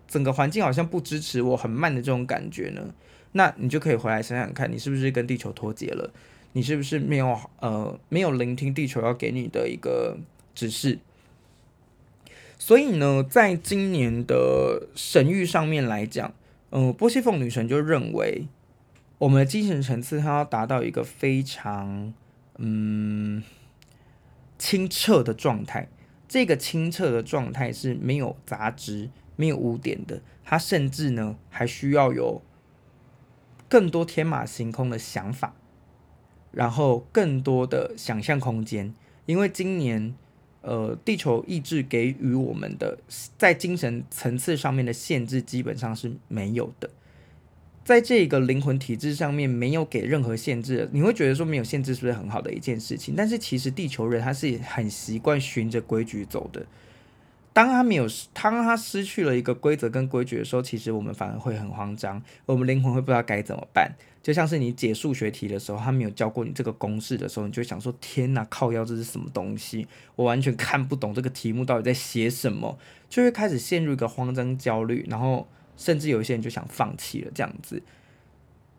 [0.07, 2.95] 整个环境好像不支持我很慢的这种感觉呢？
[3.33, 6.11] 那你就可以回来想想看，你是不是跟地球脱节了？
[6.53, 10.17] 你是不是没有呃没有聆听地球要给你的一个
[10.55, 10.99] 指示？
[12.67, 16.35] 所以呢，在今年的神諭上面来讲，
[16.71, 18.49] 嗯、波西凤女神就认为，
[19.19, 22.13] 我们的精神层次它要达到一个非常
[22.59, 23.41] 嗯
[24.59, 25.87] 清澈的状态。
[26.27, 30.21] 这个清澈的状态是没有杂质、没有污点的。
[30.43, 32.43] 它甚至呢还需要有
[33.69, 35.55] 更多天马行空的想法，
[36.51, 38.93] 然后更多的想象空间。
[39.27, 40.17] 因为今年，
[40.67, 42.99] 呃，地球意志给予我们的
[43.39, 46.91] 在精神层次上面的限制基本上是没有的。
[47.85, 53.15] 在这个灵魂体制上面没有给任何限制，你会觉得说没有限制是不是很好的一件事情？
[53.17, 56.67] 但是其实地球人他是很习惯循着规矩走的。
[57.53, 63.93] 当他没有，当他失去了一个规则跟规矩的时候，其实我们反而会很慌张，我们灵魂会不知道该怎么办。
[64.27, 69.87] 就像是你解数学题的时候，他没有教过你这个公式的时候，你就想说：天哪，靠腰，这是什么东西？
[70.17, 72.77] 我完全看不懂这个题目到底在写什么，
[73.09, 75.47] 就会开始陷入一个慌张、焦虑，然后
[75.77, 77.31] 甚至有一些人就想放弃了。
[77.33, 77.81] 这样子，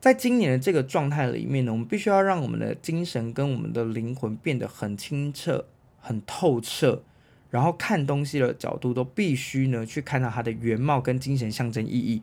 [0.01, 5.63] 在今年的这个状态里面呢，我们必须要让我们的精神跟我们的灵魂变得很清澈、
[6.01, 7.03] 很透彻。
[7.49, 12.21] 然后看东西的角度都必须呢去看到它的原貌跟精神象征意义。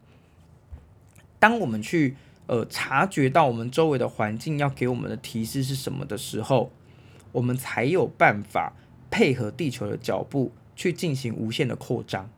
[1.39, 2.17] 当我们去
[2.47, 6.71] 呃察觉到我们周围的环境要给我们的提示是什么的时候，
[7.33, 8.73] 我们才有办法
[9.11, 12.29] 配合地球的脚步去进行无限的扩张。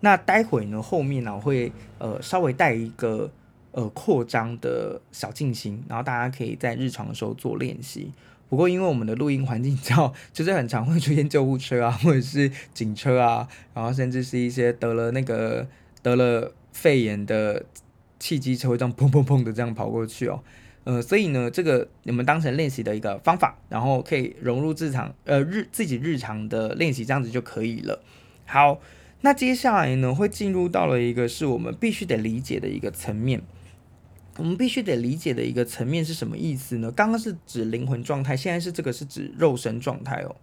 [0.00, 3.30] 那待会呢后面呢我会呃稍微带一个
[3.72, 8.12] 呃扩张的小进行，然后大家可以在日常的时候做练习。
[8.48, 15.68] 不过，因为我们的录音环境较就是很常会出现救护车啊，或者是警车啊，然后甚至是一些得了那个
[16.00, 17.66] 得了肺炎的
[18.18, 20.42] 汽机车会这样 砰砰砰的这样跑过去哦，
[20.84, 28.02] 呃，所以呢，这个你们当成练习的一个方法，然后可以融入日常呃日自己日常的练习，这样子就可以了。
[28.46, 28.80] 好，
[29.20, 33.42] 那接下来呢，会进入到了一个是我们必须得理解的一个层面。
[34.38, 36.92] 我们必须得理解的一个层面是什么意思呢？
[36.92, 40.36] 刚刚是指灵魂状态，现在是这个是指肉身状态哦。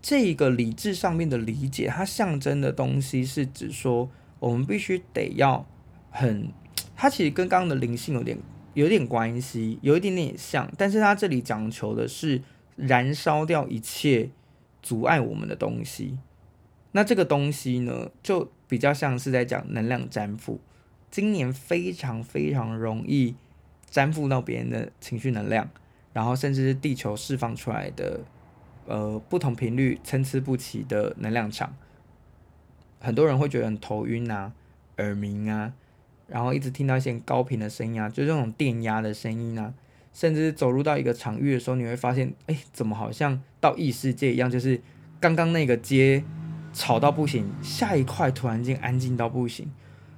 [0.00, 5.66] 这一个理智上面的理解，它象征的东西是指说，我们必须得要
[6.16, 6.48] 很，
[6.94, 8.38] 它其实跟刚刚的灵性有点
[8.74, 12.40] 有点关系，有一点点像，但是它这里讲求的是
[12.76, 14.30] 燃烧掉一切
[14.80, 16.16] 阻碍我们的东西。
[16.92, 20.60] 那这个东西呢，就比较像是在讲能量粘附。
[21.10, 23.34] 今年非常非常容易
[23.90, 25.68] 粘附到别人的情绪能量，
[26.12, 28.20] 然后甚至是地球释放出来的
[28.86, 31.74] 呃不同频率参差不齐的能量场，
[33.00, 34.52] 很多人会觉得很头晕啊、
[34.98, 35.72] 耳鸣啊，
[36.26, 39.72] 然后一直听到一些高频的声音啊，就这种电压的声音啊，
[40.12, 44.50] 甚至走入到一个场域的时候，你会发现，哎，怎么好像到异世界一样？
[44.50, 44.80] 就是
[45.20, 46.24] 刚刚那个街
[46.72, 49.70] 吵到不行，下一块突然间安静到不行。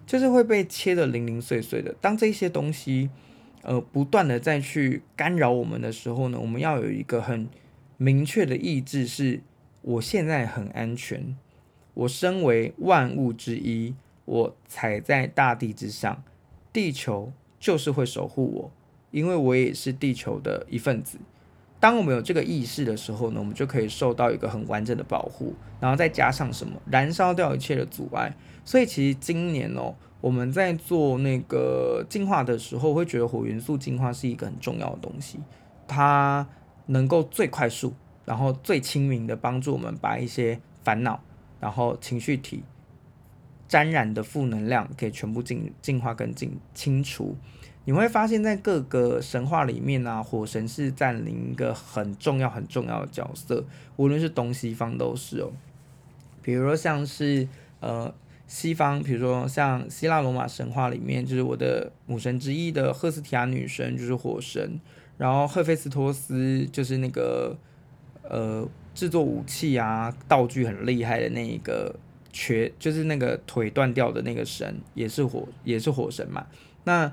[0.07, 1.93] 就是会被切得零零碎碎的。
[2.01, 3.11] 当这些东西，
[3.63, 7.49] 呃，不断的再去干扰我们的时候呢，我们要有一个很
[7.97, 9.41] 明确的意志，是
[9.83, 11.37] 我现在很安全，
[11.95, 13.97] 我身为万物之一，
[14.27, 16.23] 我踩在大地之上，
[16.73, 18.71] 地球就是会守护我，
[19.11, 21.19] 因为我也是地球的一份子。
[21.79, 28.35] 当我们有这个意识的时候呢，我们就可以受到一个很完整的保护，然后再加上什么，燃烧掉一切的阻碍。
[28.65, 35.39] 所以其实今年哦，我们在做那个进化的时候，会觉得火元素进化是一个很重要的东西，
[35.87, 36.47] 它
[36.87, 37.93] 能够最快速，
[38.25, 41.23] 然后最亲民的帮助我们把一些烦恼，
[41.61, 42.65] 然后情绪体
[43.69, 47.37] 沾染的负能量给全部净净化跟净清除。
[47.85, 53.65] 你会发现在各个神话里面啊，火神是占领一个很重要很重要的角色，
[53.97, 55.53] 无论是东西方都是哦。
[56.43, 57.49] 比如说像是
[57.81, 58.15] 呃。
[58.49, 64.79] 西方，比如说像希腊罗马神话里面，就是我的母神之一的赫斯提亚女神就是火神，
[65.19, 67.59] 然后赫菲斯托斯就是那个
[68.23, 68.65] 呃
[68.95, 71.93] 制作武器啊道具很厉害的那一个
[72.37, 76.47] 瘸，就是那个腿断掉的那个神，也是火也是火神嘛。
[76.85, 77.11] 那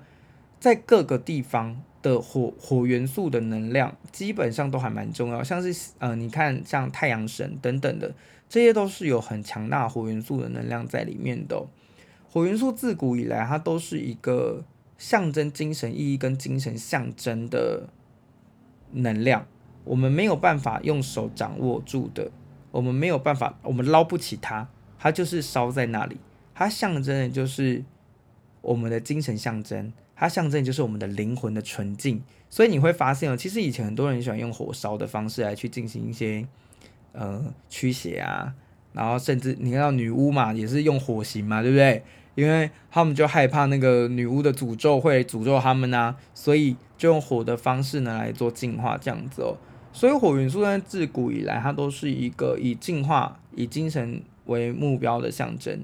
[0.60, 5.42] 在各个地方的火火元素的能量，基本上都还蛮重要。
[5.42, 8.14] 像是呃，你看像太阳神等等的，
[8.50, 11.66] 这些都是有很强大火元素的能量在里面的。
[12.30, 14.66] 火元素自古以来，它都是一个
[14.98, 17.88] 象征精神意义跟精神象征的
[18.92, 19.46] 能量，
[19.84, 22.32] 我们没有办法用手掌握住的，
[22.72, 24.68] 我们没有办法，我们捞不起它，
[25.04, 26.16] 它就是烧在那里，
[26.56, 27.84] 它象征的就是
[28.62, 29.92] 我们的精神象征。
[30.16, 36.48] 它象征就是我们的灵魂的纯净，所以你会发现哦，其实以前很多人喜欢用火烧的方式来去进行一些
[37.12, 38.54] 呃驱邪啊，
[38.94, 42.02] 然后甚至你看到女巫嘛，也是用火刑嘛，对不对？
[42.36, 49.58] 因为他们就害怕那个女巫的诅咒会诅咒他们呐、啊，所以就用火的方式呢来做净化这样子哦。
[49.92, 55.84] 所以火元素在自古以来，它都是一个以净化、以精神为目标的象征。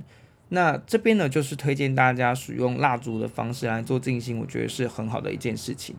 [0.49, 5.95] 那这边呢，就是推荐大家使用蜡烛的方式来做静心，我觉得是很好的一件事情。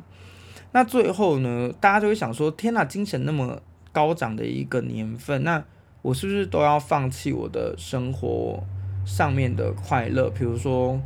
[0.72, 5.64] 那最后呢，大家就会想说：天呐，精神那么高涨的一个年份，那
[6.02, 8.62] 我是不是都要放弃我的生活
[9.04, 10.28] 上面的快乐？
[10.30, 11.00] 比如说，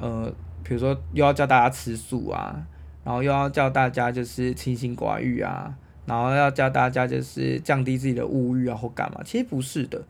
[0.00, 0.32] 呃，
[0.64, 2.66] 比如说又要叫大家吃素啊，
[3.04, 5.72] 然后又要叫大家就是清心寡欲啊，
[6.06, 9.20] 然后要叫大家就是降低自己的物欲啊，或干嘛？
[9.24, 10.02] 其实不是的。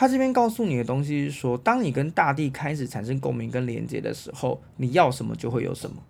[0.00, 6.02] 他这边告诉你的东西是说，当你跟大地开始产生共鸣跟连接的时候，你要什么就会有什么，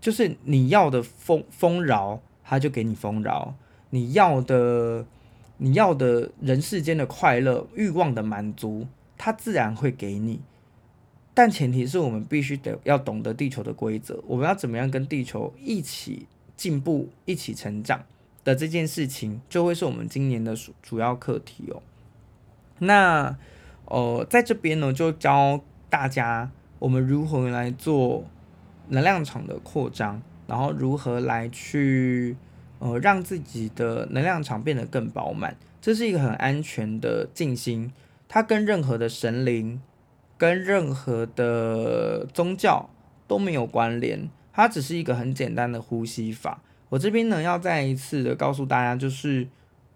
[0.00, 3.52] 就是你要的丰丰饶，他就给你丰饶；
[3.90, 5.04] 你要的
[5.58, 8.86] 你要的人世间的快乐、欲望的满足，
[9.18, 10.40] 他自然会给你。
[11.34, 18.06] 但前提是我们必须得要懂得地球的规则，我们要怎么样跟地球一起进步、一起成长
[18.42, 21.82] 的这件事情，就会是我们今年的主主要课题哦。
[22.84, 23.36] 那，
[23.84, 28.24] 呃，在这边呢，就教大家我们如何来做
[28.88, 32.36] 能量场的扩张，然后如何来去，
[32.80, 35.56] 呃，让自己的能量场变得更饱满。
[35.80, 37.92] 这是一个很安全的静心，
[38.26, 39.80] 它跟任何的神灵、
[40.36, 42.90] 跟任何的宗教
[43.28, 46.60] 都没有关联，它只是一个很简单的呼吸法。
[46.88, 49.46] 我这边呢，要再一次的告诉大家，就是。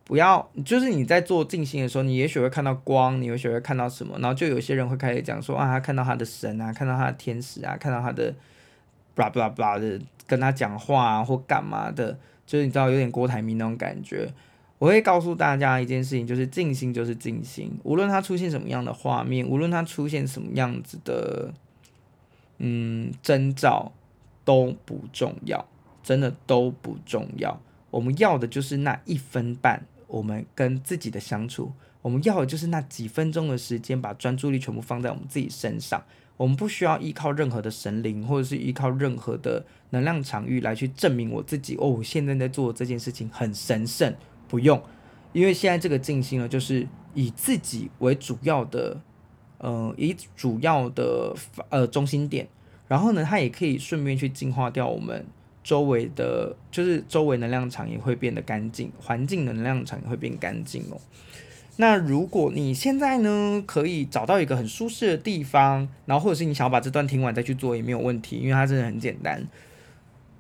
[0.07, 8.33] 不要，就是你在做静心的时候，你也许会看到光，你也许会看到什么，然后就有些人会开始讲说啊，他看到他的神啊，看到他的天使啊，看到他的
[9.17, 14.33] ，blah blah blah 的跟他讲话啊或干嘛的，就是你知道有点郭台铭那种感觉。
[14.79, 21.53] 我会告诉大家一件事情，就是静心就是静心，无论它出现什么样的画面，无论它出现什么样子的，
[22.59, 23.91] 嗯，征兆
[24.45, 25.67] 都不重要，
[26.05, 27.61] 真的都不重要。
[27.91, 29.83] 我们要的就是那一分半。
[30.07, 36.03] 我们跟自己的相处，我们要的就是那几分钟的时间，把专注力全部放在我们自己身上。
[36.37, 41.77] 我们不需要依靠任何的神灵，或者是依靠任何的能量场域来去证明我自己。
[41.77, 44.15] 哦，我现在在做这件事情很神圣，
[44.47, 44.83] 不用，
[45.33, 49.01] 因为现在这个静心呢，就是以自己为主要的，
[49.57, 51.35] 呃，以主要的
[51.71, 52.47] 呃中心点，
[52.87, 55.25] 然后呢，它也可以顺便去净化掉我们。
[55.67, 61.01] 周围的，就是周围能量场也会变得干净，环境能量场也会变干净哦。
[61.79, 69.45] 那如果你现在呢，可以找到一个很舒适的地方，然后或者是你想要把这段听完再去做也没有问题，因为它真的很简单。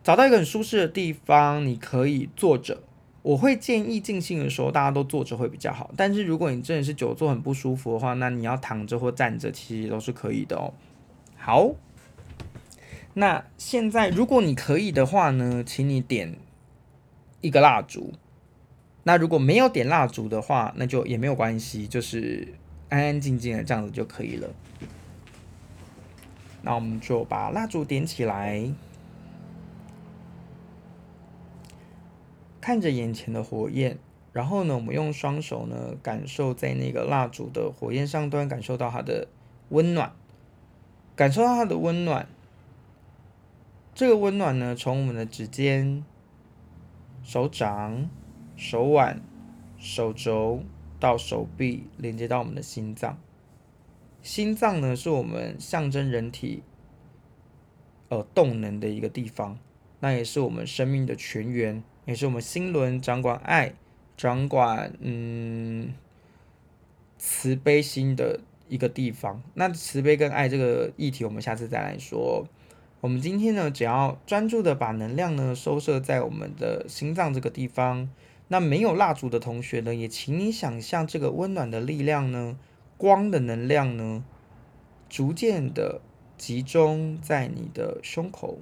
[0.04, 2.78] 找到一个很舒适的地方，你可以坐着。
[3.22, 10.72] 我会建议静心的时候大家都坐着会比较好，但是如果你真的是久坐很不舒服的话，那你要躺着或站着其实都是可以的哦。
[11.36, 11.72] 好。
[13.18, 16.36] 那现在，如果你可以的话呢，请你点
[17.40, 18.12] 一个蜡烛。
[19.04, 22.52] 那如果没有点蜡烛的话，那就也没有关系，就是
[22.90, 24.50] 安安静静的这样子就可以了。
[26.60, 28.70] 那我们就把蜡烛点起来，
[32.60, 33.96] 看着眼前的火焰，
[34.34, 39.28] 然后呢，我们用双手呢，感受在那个蜡烛的火焰上端，感受到它的
[39.70, 40.12] 温暖，
[41.14, 42.28] 感受到它的温暖。
[43.96, 46.04] 这个温暖呢，从我们的指尖、
[47.22, 48.10] 手掌、
[48.54, 49.22] 手腕、
[49.78, 50.62] 手肘
[51.00, 53.18] 到手臂，连接到我们的心脏。
[54.20, 56.62] 心脏呢，是我们象征人体
[58.10, 59.58] 呃动能的一个地方，
[60.00, 63.72] 那也是我们生命的泉源，也是我们心轮掌管爱、
[64.14, 65.94] 掌管嗯
[67.16, 69.42] 慈悲心的一个地方。
[69.54, 72.46] 那慈悲跟爱这个议题，我们下次再来说。
[73.00, 78.08] 我们今天呢只要专注的把能量呢收摄在我们的心脏这个地方
[78.48, 82.58] 那没有蜡烛的同学呢也请你想象这个温暖的力量呢
[82.96, 84.24] 光的能量呢
[85.08, 86.00] 逐渐的
[86.38, 88.58] 集中在你的胸口。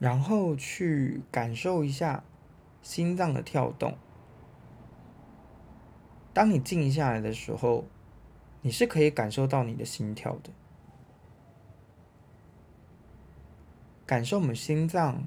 [0.00, 2.24] 然后去感受一下
[2.82, 3.98] 心脏的跳动。
[6.40, 7.84] 当你静下来的时候，
[8.62, 10.48] 你是可以感受到你的心跳的，
[14.06, 15.26] 感受我们心脏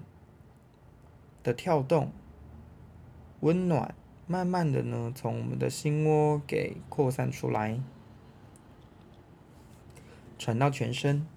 [1.44, 2.12] 的跳动，
[3.42, 3.94] 温暖，
[4.26, 7.80] 慢慢的呢，从我们的心窝给扩散出来，
[10.40, 11.28] 传到全身。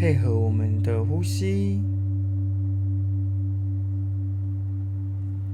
[0.00, 1.82] 配合我们的呼吸，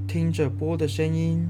[0.07, 1.49] 听着波的声音，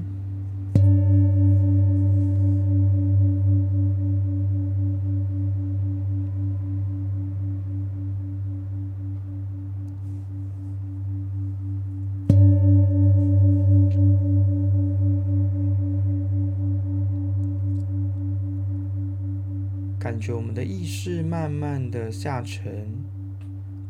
[19.99, 22.87] 感觉我们的意识慢慢的下沉，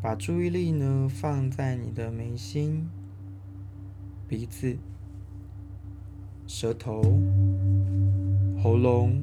[0.06, 2.88] 把注意力呢放在你的眉心、
[4.28, 4.76] 鼻子、
[6.46, 7.02] 舌头、
[8.62, 9.20] 喉咙，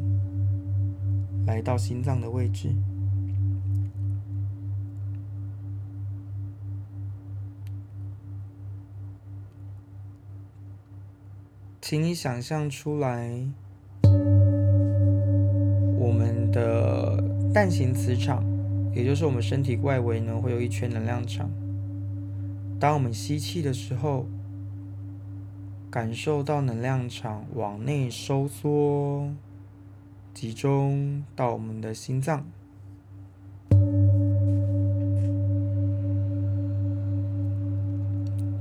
[1.45, 2.75] 来到心脏的位置。
[11.79, 13.47] 请你想象出来。
[15.97, 17.23] 我们的
[17.53, 18.43] 蛋形磁场，
[18.93, 21.49] 也就是我们身体外围呢，会有一圈能量场。
[22.79, 24.27] 当我们吸气的时候，
[25.89, 29.31] 感受到能量场往内收缩，
[30.33, 32.45] 集中到我们的心脏。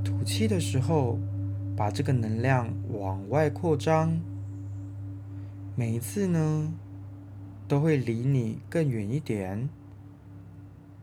[0.04, 1.18] 吐气的时候，
[1.76, 4.18] 把这个能量往外扩张。
[5.74, 6.72] 每一次呢，
[7.66, 9.68] 都会离你更远一点，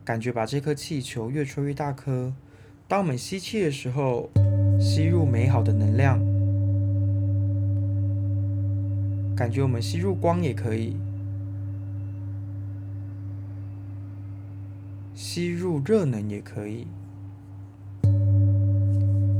[0.04, 2.32] 感觉把这颗气球越吹越大颗。
[2.88, 4.28] 当我们吸气的时候，
[4.80, 6.18] 吸入美好的能量，
[9.36, 10.96] 感觉我们吸入光也可以，
[15.14, 16.86] 吸入热能也可以，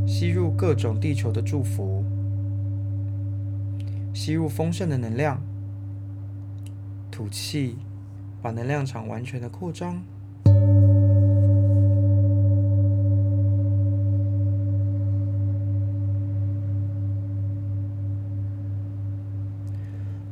[0.06, 2.04] 吸入各种地球的祝福，
[4.14, 5.42] 吸入丰盛的能量。
[7.10, 7.76] 吐气，
[8.40, 10.00] 把能量场完全的扩张。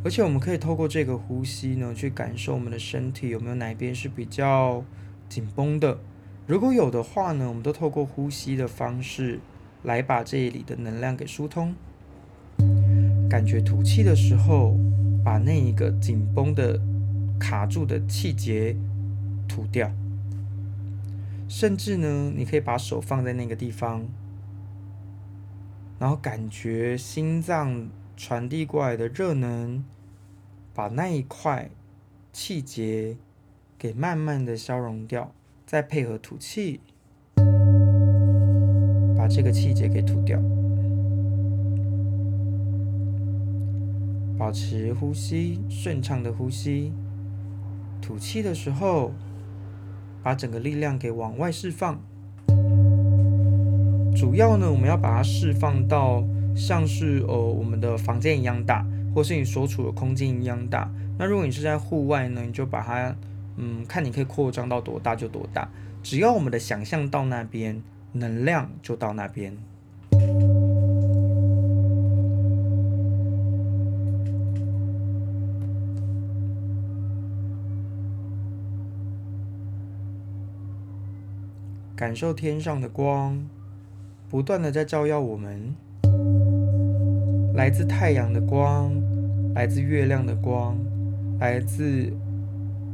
[0.08, 4.82] 而且我们可以透过这个呼吸呢，去感受我们的身体有没有哪边是比较
[5.28, 5.98] 紧绷的。
[6.46, 9.38] 如果有的话呢，我们都透过呼吸的方式
[9.82, 11.74] 来把这里的能量给疏通。
[13.28, 14.78] 感觉吐气的时候。
[15.22, 16.80] 把那一个紧绷的、
[17.38, 18.74] 卡住的气结
[19.46, 19.92] 吐掉，
[21.46, 24.06] 甚至呢，你可以把手放在那个地方，
[25.98, 29.84] 然后感觉心脏传递过来的热能，
[30.78, 31.68] 把那一块
[32.32, 33.16] 气节
[33.76, 35.32] 给慢慢的消融掉，
[35.66, 36.78] 再配合吐气，
[39.16, 40.40] 把这个气节给吐掉。
[44.38, 46.92] 保持呼吸，顺畅的呼吸。
[48.00, 49.10] 吐气的时候，
[50.22, 52.00] 把整个力量给往外释放。
[54.14, 56.22] 主要呢，我们要把它释放到
[56.54, 58.86] 像是呃我们的房间一样大，
[59.18, 60.88] 或是你所处的空间一样大。
[61.18, 63.12] 那如果你是在户外呢，你就把它
[63.56, 65.68] 嗯，看你可以扩张到多大就多大。
[66.04, 69.58] 只要我们的想象到那边，能量就到那边。
[81.96, 83.44] 感受天上的光，
[84.30, 85.74] 不断的在照耀我们，
[87.54, 88.92] 来自太阳的光，
[89.58, 90.78] 来自月亮的光，
[91.40, 92.12] 来自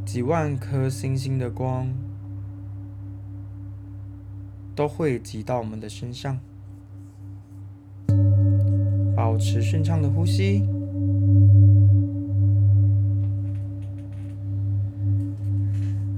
[0.07, 1.87] 几万颗星星的光，
[4.75, 6.39] 都汇集到我们的身上。
[9.15, 10.67] 保持顺畅的呼吸，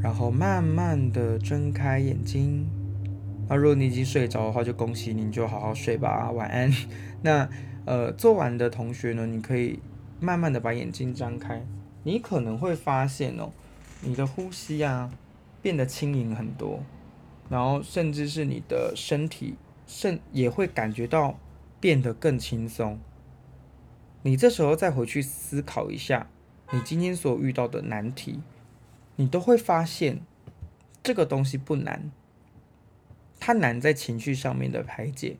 [0.00, 2.64] 然后慢慢的睁开眼睛。
[3.48, 6.70] 那如果你已经睡着的话，就恭喜你，就好好睡吧，晚安。
[7.20, 7.48] 那
[7.84, 9.80] 呃，做完的同学呢，你可以
[10.18, 11.64] 慢慢的把眼睛张开，
[12.02, 13.50] 你可能会发现哦，
[14.00, 15.10] 你的呼吸啊
[15.60, 16.82] 变得轻盈很多，
[17.48, 19.56] 然后甚至是你的身体，
[19.86, 21.38] 甚也会感觉到
[21.78, 22.98] 变得更轻松。
[24.22, 26.28] 你这时候再回去思考一下，
[26.72, 28.40] 你今天所遇到的难题，
[29.16, 30.20] 你都会发现
[31.02, 32.10] 这个东西不难，
[33.38, 35.36] 它难在情绪上面的排解。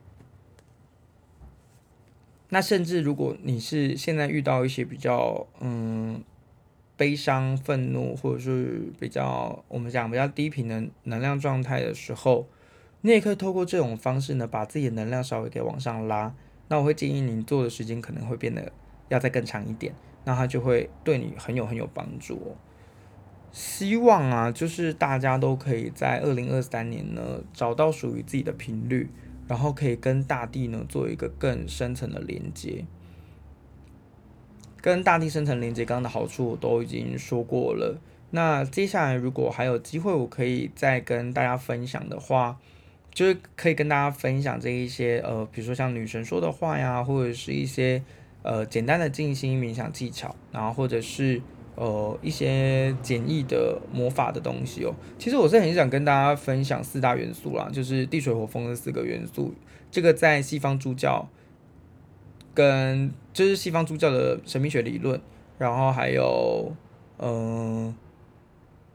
[2.49, 6.23] 那甚至如果你是现在遇到一些比较嗯
[6.95, 12.47] 悲伤、愤怒，或者是比较我们讲比较低频的能量状态的时候，
[13.01, 16.33] 你也可以透过这种方式呢，把自己的能量稍微给往上拉。
[16.69, 18.71] 那我会建议你做的时间可能会变得
[19.09, 19.93] 要再更长一点，
[20.25, 22.55] 那它就会对你很有很有帮助哦。
[23.51, 29.09] 希望啊，就是大家都可以在二零二三年呢，找到属于自己的频率，
[29.47, 32.85] 然后可以跟大地呢做一个更深层的连接。
[34.81, 37.99] 跟大地深层连接，刚刚的好处我都已经说过了。
[38.31, 42.57] 那接下来如果还有机会，我可以再跟大家分享的话。
[43.13, 48.03] 就是可以跟大家分享这一些呃，比如说像女神说的话呀，或者是一些
[48.43, 51.41] 呃简单的静心冥想技巧，然后或者是
[51.77, 54.93] 呃一些简易的魔法的东西哦。
[55.17, 59.53] 其实我是很想跟大家分享四大元素啦，就是地水火风的四个元素。
[59.89, 61.29] 这个在西方诸教
[62.53, 65.21] 跟就是西方诸教的神秘学理论，
[65.57, 66.73] 然后还有
[67.19, 67.95] 嗯、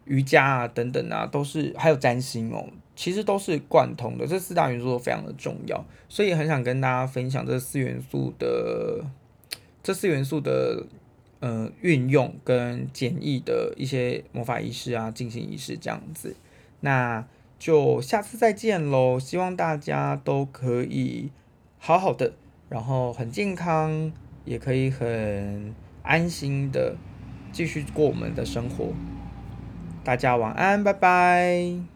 [0.05, 2.66] 瑜伽啊等等啊，都是还有占星哦。
[2.95, 9.03] 其实都是贯通的，这四大元素都非常的重要，所以很想跟大家分享这四元素的
[9.83, 10.87] 这四元素的
[11.43, 16.34] 呃运用跟简易的一些魔法仪式啊，进行仪式这样子。
[16.80, 17.26] 那
[17.59, 21.30] 就下次再见喽，希望大家都可以
[21.78, 22.32] 好好的，
[22.68, 24.11] 然后很健康，
[24.45, 26.97] 也可以很安心的
[27.53, 28.93] 继续过我们的生活。
[30.03, 31.91] 大家晚安，拜拜。